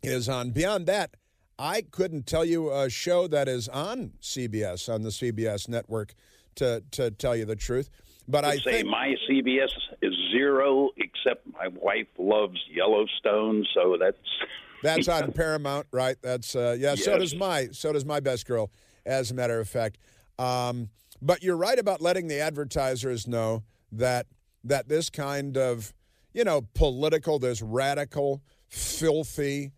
is 0.01 0.29
on. 0.29 0.51
Beyond 0.51 0.85
that, 0.85 1.15
I 1.59 1.81
couldn't 1.81 2.25
tell 2.27 2.45
you 2.45 2.71
a 2.71 2.89
show 2.89 3.27
that 3.27 3.49
is 3.49 3.67
on 3.67 4.13
CBS 4.21 4.87
on 4.87 5.01
the 5.01 5.09
CBS 5.09 5.67
network 5.67 6.13
to 6.55 6.81
to 6.91 7.11
tell 7.11 7.35
you 7.35 7.43
the 7.43 7.57
truth. 7.57 7.89
But 8.25 8.45
I, 8.45 8.51
I 8.51 8.57
say 8.59 8.71
think, 8.71 8.87
my 8.87 9.15
CBS 9.29 9.67
is 10.01 10.15
zero, 10.35 10.89
except 10.97 11.45
my 11.53 11.67
wife 11.67 12.07
loves 12.17 12.59
Yellowstone, 12.71 13.65
so 13.73 13.97
that's 13.99 14.17
that's 14.83 15.07
on 15.07 15.31
Paramount, 15.31 15.87
right? 15.91 16.17
That's 16.21 16.55
uh, 16.55 16.75
yeah. 16.79 16.91
Yes. 16.91 17.05
So 17.05 17.17
does 17.17 17.35
my 17.35 17.69
so 17.71 17.93
does 17.93 18.05
my 18.05 18.19
best 18.19 18.45
girl, 18.45 18.71
as 19.05 19.31
a 19.31 19.33
matter 19.33 19.59
of 19.59 19.67
fact. 19.67 19.97
Um, 20.37 20.89
but 21.21 21.43
you're 21.43 21.57
right 21.57 21.79
about 21.79 22.01
letting 22.01 22.27
the 22.27 22.39
advertisers 22.39 23.27
know 23.27 23.63
that 23.91 24.27
that 24.63 24.89
this 24.89 25.09
kind 25.09 25.57
of 25.57 25.93
you 26.33 26.43
know 26.43 26.61
political, 26.73 27.39
this 27.39 27.61
radical, 27.61 28.41
filthy. 28.67 29.71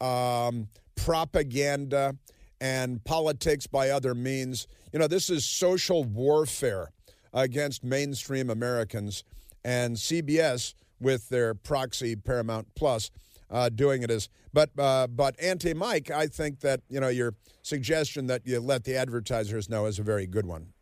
Um, 0.00 0.68
propaganda 0.98 2.16
and 2.60 3.02
politics 3.04 3.66
by 3.66 3.90
other 3.90 4.14
means. 4.14 4.66
You 4.92 4.98
know, 4.98 5.06
this 5.06 5.30
is 5.30 5.44
social 5.44 6.04
warfare 6.04 6.90
against 7.32 7.84
mainstream 7.84 8.50
Americans, 8.50 9.22
and 9.68 9.96
CBS 9.96 10.72
with 10.98 11.28
their 11.28 11.52
proxy 11.52 12.16
Paramount 12.16 12.68
Plus 12.74 13.10
uh, 13.50 13.68
doing 13.68 14.02
it 14.02 14.10
as. 14.10 14.30
But 14.54 14.70
uh, 14.78 15.06
but 15.08 15.38
Auntie 15.40 15.74
Mike, 15.74 16.10
I 16.10 16.26
think 16.26 16.60
that 16.60 16.80
you 16.88 17.00
know 17.00 17.08
your 17.08 17.34
suggestion 17.62 18.26
that 18.28 18.46
you 18.46 18.60
let 18.60 18.84
the 18.84 18.96
advertisers 18.96 19.68
know 19.68 19.84
is 19.84 19.98
a 19.98 20.02
very 20.02 20.26
good 20.26 20.46
one. 20.46 20.72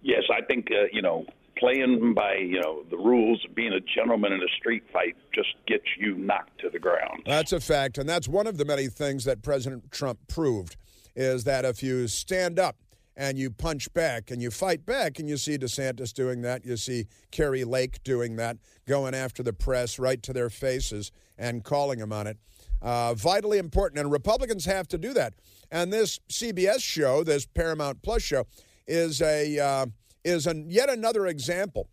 Yes, 0.00 0.22
I 0.32 0.44
think 0.44 0.68
uh, 0.70 0.84
you 0.92 1.02
know 1.02 1.26
playing 1.58 2.14
by 2.14 2.36
you 2.36 2.60
know 2.60 2.84
the 2.88 2.96
rules 2.96 3.44
of 3.48 3.56
being 3.56 3.72
a 3.72 3.80
gentleman 3.80 4.32
in 4.32 4.40
a 4.40 4.52
street 4.58 4.84
fight 4.92 5.16
just 5.34 5.54
gets 5.66 5.84
you 5.98 6.16
knocked 6.16 6.60
to 6.60 6.70
the 6.70 6.78
ground. 6.78 7.24
That's 7.26 7.52
a 7.52 7.58
fact, 7.58 7.98
and 7.98 8.08
that's 8.08 8.28
one 8.28 8.46
of 8.46 8.58
the 8.58 8.64
many 8.64 8.86
things 8.86 9.24
that 9.24 9.42
President 9.42 9.90
Trump 9.90 10.20
proved 10.28 10.76
is 11.16 11.42
that 11.44 11.64
if 11.64 11.82
you 11.82 12.06
stand 12.06 12.60
up 12.60 12.76
and 13.16 13.38
you 13.38 13.50
punch 13.50 13.92
back 13.94 14.30
and 14.30 14.42
you 14.42 14.50
fight 14.50 14.84
back, 14.84 15.18
and 15.18 15.28
you 15.28 15.36
see 15.36 15.56
DeSantis 15.56 16.12
doing 16.12 16.42
that, 16.42 16.64
you 16.64 16.76
see 16.76 17.06
Kari 17.30 17.64
Lake 17.64 18.02
doing 18.04 18.36
that, 18.36 18.58
going 18.86 19.14
after 19.14 19.42
the 19.42 19.52
press 19.52 19.98
right 19.98 20.22
to 20.22 20.32
their 20.32 20.50
faces 20.50 21.12
and 21.38 21.64
calling 21.64 21.98
them 21.98 22.12
on 22.12 22.26
it. 22.26 22.36
Uh, 22.82 23.14
vitally 23.14 23.58
important, 23.58 23.98
and 23.98 24.12
Republicans 24.12 24.66
have 24.66 24.86
to 24.88 24.98
do 24.98 25.14
that. 25.14 25.34
And 25.70 25.92
this 25.92 26.20
CBS 26.28 26.80
show, 26.80 27.24
this 27.24 27.46
Paramount 27.46 28.02
Plus 28.02 28.22
show, 28.22 28.44
is 28.86 29.22
a 29.22 29.58
uh, 29.58 29.86
is 30.24 30.46
an, 30.46 30.66
yet 30.68 30.90
another 30.90 31.26
example 31.26 31.88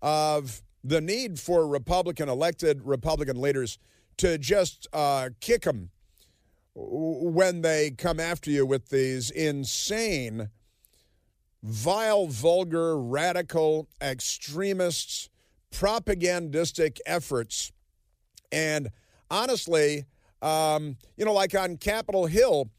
of 0.00 0.62
the 0.82 1.00
need 1.00 1.38
for 1.38 1.66
Republican 1.66 2.28
elected 2.28 2.80
Republican 2.84 3.40
leaders 3.40 3.78
to 4.16 4.38
just 4.38 4.86
uh, 4.92 5.30
kick 5.40 5.62
them 5.62 5.90
when 6.74 7.62
they 7.62 7.90
come 7.90 8.18
after 8.18 8.50
you 8.50 8.66
with 8.66 8.88
these 8.88 9.30
insane, 9.30 10.50
vile, 11.62 12.26
vulgar, 12.26 12.98
radical, 12.98 13.88
extremists, 14.00 15.28
propagandistic 15.70 17.00
efforts. 17.06 17.72
And 18.50 18.88
honestly, 19.30 20.04
um, 20.42 20.96
you 21.16 21.24
know, 21.24 21.32
like 21.32 21.54
on 21.54 21.76
Capitol 21.76 22.26
Hill, 22.26 22.70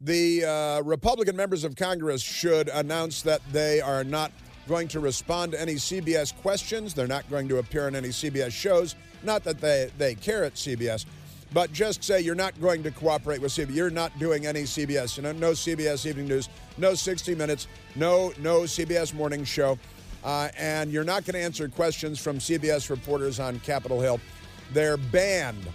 the 0.00 0.44
uh, 0.44 0.82
Republican 0.82 1.36
members 1.36 1.62
of 1.62 1.76
Congress 1.76 2.22
should 2.22 2.68
announce 2.68 3.22
that 3.22 3.40
they 3.52 3.80
are 3.80 4.02
not 4.02 4.32
going 4.68 4.88
to 4.88 5.00
respond 5.00 5.52
to 5.52 5.60
any 5.60 5.74
CBS 5.74 6.34
questions. 6.40 6.94
They're 6.94 7.06
not 7.06 7.28
going 7.30 7.48
to 7.48 7.58
appear 7.58 7.86
on 7.86 7.94
any 7.94 8.08
CBS 8.08 8.52
shows. 8.52 8.96
Not 9.22 9.44
that 9.44 9.60
they, 9.60 9.90
they 9.98 10.14
care 10.14 10.44
at 10.44 10.54
CBS, 10.54 11.04
but 11.52 11.72
just 11.72 12.02
say 12.02 12.20
you're 12.20 12.34
not 12.34 12.58
going 12.60 12.82
to 12.82 12.90
cooperate 12.90 13.40
with 13.40 13.52
CBS. 13.52 13.74
You're 13.74 13.90
not 13.90 14.16
doing 14.18 14.46
any 14.46 14.62
CBS. 14.62 15.16
You 15.16 15.24
know, 15.24 15.32
no 15.32 15.52
CBS 15.52 16.06
Evening 16.06 16.28
News, 16.28 16.48
no 16.78 16.94
60 16.94 17.34
Minutes, 17.34 17.68
no 17.94 18.32
no 18.38 18.62
CBS 18.62 19.12
Morning 19.14 19.44
Show, 19.44 19.78
uh, 20.24 20.48
and 20.58 20.90
you're 20.90 21.04
not 21.04 21.24
going 21.24 21.34
to 21.34 21.40
answer 21.40 21.68
questions 21.68 22.18
from 22.18 22.38
CBS 22.38 22.90
reporters 22.90 23.40
on 23.40 23.60
Capitol 23.60 24.00
Hill. 24.00 24.20
They're 24.72 24.96
banned. 24.96 25.66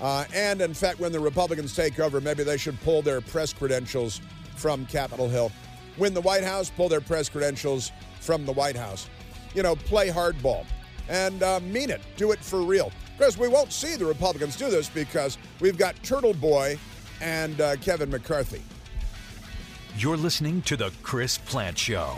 Uh, 0.00 0.24
and 0.34 0.60
in 0.62 0.72
fact, 0.72 0.98
when 0.98 1.12
the 1.12 1.20
Republicans 1.20 1.76
take 1.76 2.00
over, 2.00 2.20
maybe 2.20 2.42
they 2.42 2.56
should 2.56 2.80
pull 2.80 3.02
their 3.02 3.20
press 3.20 3.52
credentials 3.52 4.20
from 4.56 4.86
Capitol 4.86 5.28
Hill. 5.28 5.52
Win 5.98 6.14
the 6.14 6.20
White 6.20 6.44
House, 6.44 6.70
pull 6.70 6.88
their 6.88 7.00
press 7.00 7.28
credentials 7.28 7.92
from 8.20 8.46
the 8.46 8.52
White 8.52 8.76
House. 8.76 9.08
You 9.54 9.62
know, 9.62 9.76
play 9.76 10.08
hardball 10.08 10.64
and 11.08 11.42
uh, 11.42 11.60
mean 11.60 11.90
it. 11.90 12.00
Do 12.16 12.32
it 12.32 12.38
for 12.38 12.62
real. 12.62 12.92
Chris, 13.20 13.36
we 13.36 13.48
won't 13.48 13.70
see 13.70 13.96
the 13.96 14.06
Republicans 14.06 14.56
do 14.56 14.70
this 14.70 14.88
because 14.88 15.36
we've 15.60 15.76
got 15.76 15.94
Turtle 16.02 16.32
Boy 16.32 16.78
and 17.20 17.60
uh, 17.60 17.76
Kevin 17.76 18.10
McCarthy. 18.10 18.62
You're 19.98 20.16
listening 20.16 20.62
to 20.62 20.74
The 20.74 20.90
Chris 21.02 21.36
Plante 21.36 21.76
Show. 21.76 22.16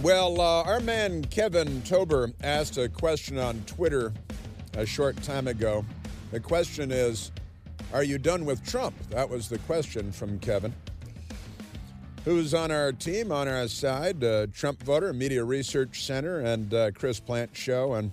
Well, 0.00 0.40
uh, 0.40 0.62
our 0.62 0.80
man 0.80 1.26
Kevin 1.26 1.82
Tober 1.82 2.32
asked 2.42 2.78
a 2.78 2.88
question 2.88 3.36
on 3.36 3.62
Twitter 3.66 4.14
a 4.78 4.86
short 4.86 5.22
time 5.22 5.46
ago. 5.46 5.84
The 6.30 6.40
question 6.40 6.90
is 6.90 7.32
Are 7.92 8.02
you 8.02 8.16
done 8.16 8.46
with 8.46 8.66
Trump? 8.66 8.94
That 9.10 9.28
was 9.28 9.50
the 9.50 9.58
question 9.58 10.10
from 10.10 10.38
Kevin. 10.38 10.72
Who's 12.24 12.52
on 12.52 12.70
our 12.70 12.92
team, 12.92 13.32
on 13.32 13.48
our 13.48 13.68
side? 13.68 14.22
Uh, 14.22 14.48
Trump 14.52 14.82
voter, 14.82 15.12
Media 15.12 15.44
Research 15.44 16.04
Center, 16.04 16.40
and 16.40 16.74
uh, 16.74 16.90
Chris 16.90 17.20
Plante 17.20 17.56
Show. 17.56 17.94
And, 17.94 18.12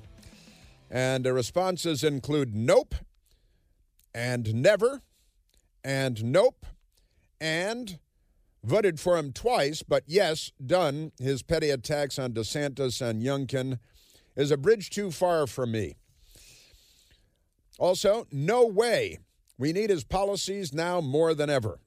and 0.89 1.25
the 1.25 1.33
responses 1.33 2.03
include 2.03 2.55
nope, 2.55 2.95
and 4.13 4.53
never, 4.55 5.01
and 5.83 6.23
nope, 6.23 6.65
and 7.41 7.99
voted 8.63 8.99
for 8.99 9.17
him 9.17 9.33
twice, 9.33 9.83
but 9.83 10.03
yes, 10.07 10.51
done. 10.65 11.11
His 11.19 11.43
petty 11.43 11.69
attacks 11.69 12.17
on 12.17 12.33
DeSantis 12.33 13.01
and 13.01 13.21
Youngkin 13.21 13.79
is 14.35 14.51
a 14.51 14.57
bridge 14.57 14.89
too 14.89 15.11
far 15.11 15.45
for 15.45 15.65
me. 15.65 15.95
Also, 17.77 18.27
no 18.31 18.65
way. 18.65 19.19
We 19.57 19.73
need 19.73 19.89
his 19.89 20.03
policies 20.03 20.73
now 20.73 21.01
more 21.01 21.33
than 21.33 21.49
ever. 21.49 21.79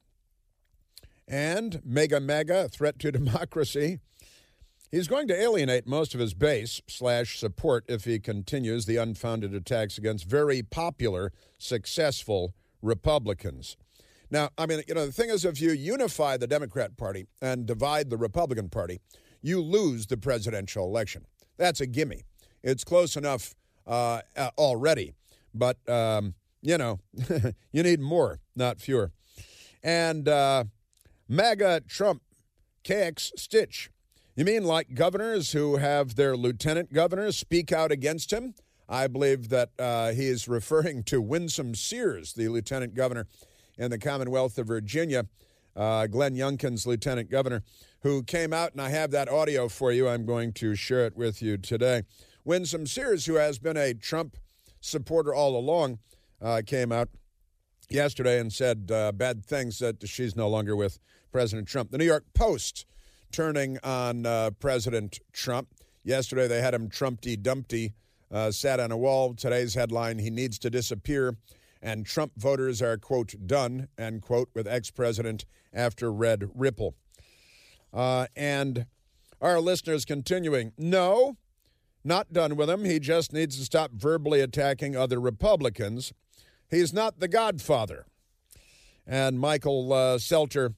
And 1.29 1.83
mega 1.85 2.21
mega 2.21 2.69
threat 2.69 2.99
to 3.01 3.13
democracy. 3.13 3.99
He's 4.91 5.07
going 5.07 5.29
to 5.29 5.39
alienate 5.39 5.87
most 5.87 6.15
of 6.15 6.21
his 6.21 6.33
base 6.33 6.81
slash 6.89 7.39
support 7.39 7.85
if 7.89 8.05
he 8.05 8.19
continues 8.19 8.87
the 8.87 8.97
unfounded 8.97 9.55
attacks 9.55 9.99
against 9.99 10.25
very 10.25 10.63
popular, 10.63 11.31
successful 11.59 12.55
Republicans. 12.81 13.77
Now, 14.31 14.49
I 14.57 14.65
mean, 14.65 14.83
you 14.89 14.95
know, 14.95 15.05
the 15.05 15.13
thing 15.13 15.29
is, 15.29 15.45
if 15.45 15.61
you 15.61 15.73
unify 15.73 16.39
the 16.39 16.47
Democrat 16.47 16.97
Party 16.97 17.27
and 17.43 17.67
divide 17.67 18.09
the 18.09 18.17
Republican 18.17 18.71
Party, 18.71 19.01
you 19.43 19.61
lose 19.61 20.07
the 20.07 20.17
presidential 20.17 20.87
election. 20.87 21.27
That's 21.59 21.81
a 21.83 21.87
gimme. 21.87 22.25
It's 22.63 22.85
close 22.85 23.17
enough 23.17 23.55
uh, 23.87 24.23
uh, 24.37 24.51
already, 24.57 25.15
but 25.55 25.87
um, 25.89 26.35
you 26.63 26.79
know, 26.79 27.01
you 27.73 27.83
need 27.83 28.01
more, 28.01 28.41
not 28.57 28.81
fewer. 28.81 29.13
And 29.83 30.29
uh, 30.29 30.65
MAGA 31.31 31.83
Trump 31.87 32.23
KX 32.85 33.33
Stitch. 33.37 33.91
You 34.35 34.47
mean 34.47 34.65
like 34.65 34.95
governors 34.95 35.53
who 35.53 35.77
have 35.77 36.15
their 36.15 36.35
lieutenant 36.39 36.91
governors 36.91 37.37
speak 37.37 37.71
out 37.71 37.93
against 37.93 38.33
him? 38.33 38.55
I 38.89 39.09
believe 39.09 39.51
that 39.51 39.71
uh, 39.79 40.13
he 40.13 40.27
is 40.27 40.49
referring 40.49 41.03
to 41.05 41.21
Winsome 41.21 41.75
Sears, 41.75 42.33
the 42.33 42.49
lieutenant 42.49 42.95
governor 42.95 43.27
in 43.77 43.91
the 43.91 43.99
Commonwealth 43.99 44.57
of 44.57 44.69
Virginia, 44.69 45.27
uh, 45.77 46.07
Glenn 46.07 46.35
Youngkin's 46.35 46.87
lieutenant 46.87 47.31
governor, 47.31 47.63
who 48.01 48.23
came 48.23 48.55
out, 48.55 48.73
and 48.73 48.81
I 48.81 48.89
have 48.89 49.11
that 49.11 49.29
audio 49.29 49.69
for 49.69 49.93
you. 49.93 50.09
I'm 50.09 50.25
going 50.25 50.55
to 50.55 50.75
share 50.75 51.05
it 51.05 51.15
with 51.15 51.43
you 51.43 51.59
today. 51.59 52.05
Winsome 52.43 52.87
Sears, 52.87 53.27
who 53.27 53.35
has 53.35 53.59
been 53.59 53.77
a 53.77 53.93
Trump 53.93 54.39
supporter 54.81 55.35
all 55.35 55.59
along, 55.59 55.99
uh, 56.41 56.63
came 56.65 56.91
out 56.91 57.11
yesterday 57.91 58.41
and 58.41 58.51
said 58.51 58.91
uh, 58.91 59.13
bad 59.13 59.45
things 59.45 59.79
that 59.81 60.07
she's 60.09 60.35
no 60.35 60.49
longer 60.49 60.75
with 60.75 60.99
President 61.33 61.69
Trump. 61.69 61.91
The 61.91 61.99
New 61.99 62.05
York 62.05 62.25
Post 62.35 62.87
turning 63.33 63.79
on 63.83 64.27
uh, 64.27 64.51
President 64.59 65.21
Trump. 65.33 65.69
Yesterday 66.05 66.49
they 66.49 66.61
had 66.61 66.75
him 66.75 66.89
Trumpty 66.89 67.37
Dumpty, 67.37 67.95
uh, 68.31 68.51
sat 68.51 68.81
on 68.81 68.91
a 68.91 68.97
wall. 68.97 69.35
Today's 69.35 69.75
headline 69.75 70.19
He 70.19 70.31
needs 70.31 70.59
to 70.61 70.71
disappear 70.71 71.37
and 71.83 72.07
Trump 72.07 72.33
voters 72.37 72.83
are, 72.83 72.97
quote, 72.97 73.35
done, 73.47 73.89
end 73.97 74.23
quote, 74.23 74.51
with 74.55 74.67
ex 74.67 74.91
president 74.91 75.45
after 75.73 76.13
Red 76.13 76.51
Ripple. 76.55 76.95
Uh, 77.93 78.27
and 78.37 78.87
our 79.41 79.61
listeners 79.61 80.05
continuing, 80.05 80.73
no, 80.77 81.37
not 82.05 82.33
done 82.33 82.57
with 82.57 82.69
him. 82.69 82.85
He 82.85 82.99
just 82.99 83.33
needs 83.33 83.59
to 83.59 83.65
stop 83.65 83.93
verbally 83.93 84.41
attacking 84.41 84.97
other 84.97 85.21
Republicans. 85.21 86.13
He's 86.71 86.93
not 86.93 87.21
the 87.21 87.29
godfather. 87.29 88.07
And 89.07 89.41
Michael 89.41 89.93
uh, 89.93 90.19
Selter, 90.19 90.75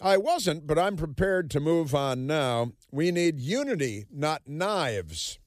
I 0.00 0.16
wasn't, 0.16 0.66
but 0.66 0.78
I'm 0.78 0.96
prepared 0.96 1.50
to 1.50 1.60
move 1.60 1.94
on 1.94 2.26
now. 2.26 2.72
We 2.92 3.10
need 3.10 3.40
unity, 3.40 4.06
not 4.12 4.42
knives. 4.46 5.40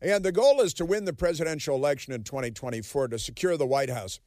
And 0.00 0.24
the 0.24 0.32
goal 0.32 0.60
is 0.60 0.74
to 0.74 0.84
win 0.84 1.04
the 1.04 1.12
presidential 1.12 1.76
election 1.76 2.12
in 2.12 2.24
2024 2.24 3.08
to 3.08 3.18
secure 3.20 3.56
the 3.56 3.66
White 3.66 3.90
House. 3.90 4.18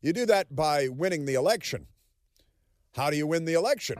You 0.00 0.12
do 0.12 0.24
that 0.26 0.54
by 0.54 0.86
winning 0.88 1.24
the 1.24 1.34
election. 1.34 1.88
How 2.94 3.10
do 3.10 3.16
you 3.16 3.26
win 3.26 3.44
the 3.44 3.54
election? 3.54 3.96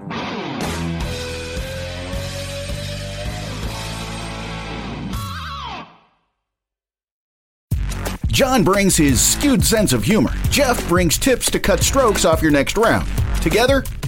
John 8.29 8.63
brings 8.63 8.97
his 8.97 9.21
skewed 9.21 9.65
sense 9.65 9.93
of 9.93 10.05
humor. 10.05 10.31
Jeff 10.51 10.87
brings 10.89 11.19
tips 11.19 11.51
to 11.51 11.59
cut 11.59 11.81
strokes 11.81 12.25
off 12.25 12.43
your 12.43 12.51
next 12.51 12.77
round. 12.77 13.09
Together, 13.43 13.83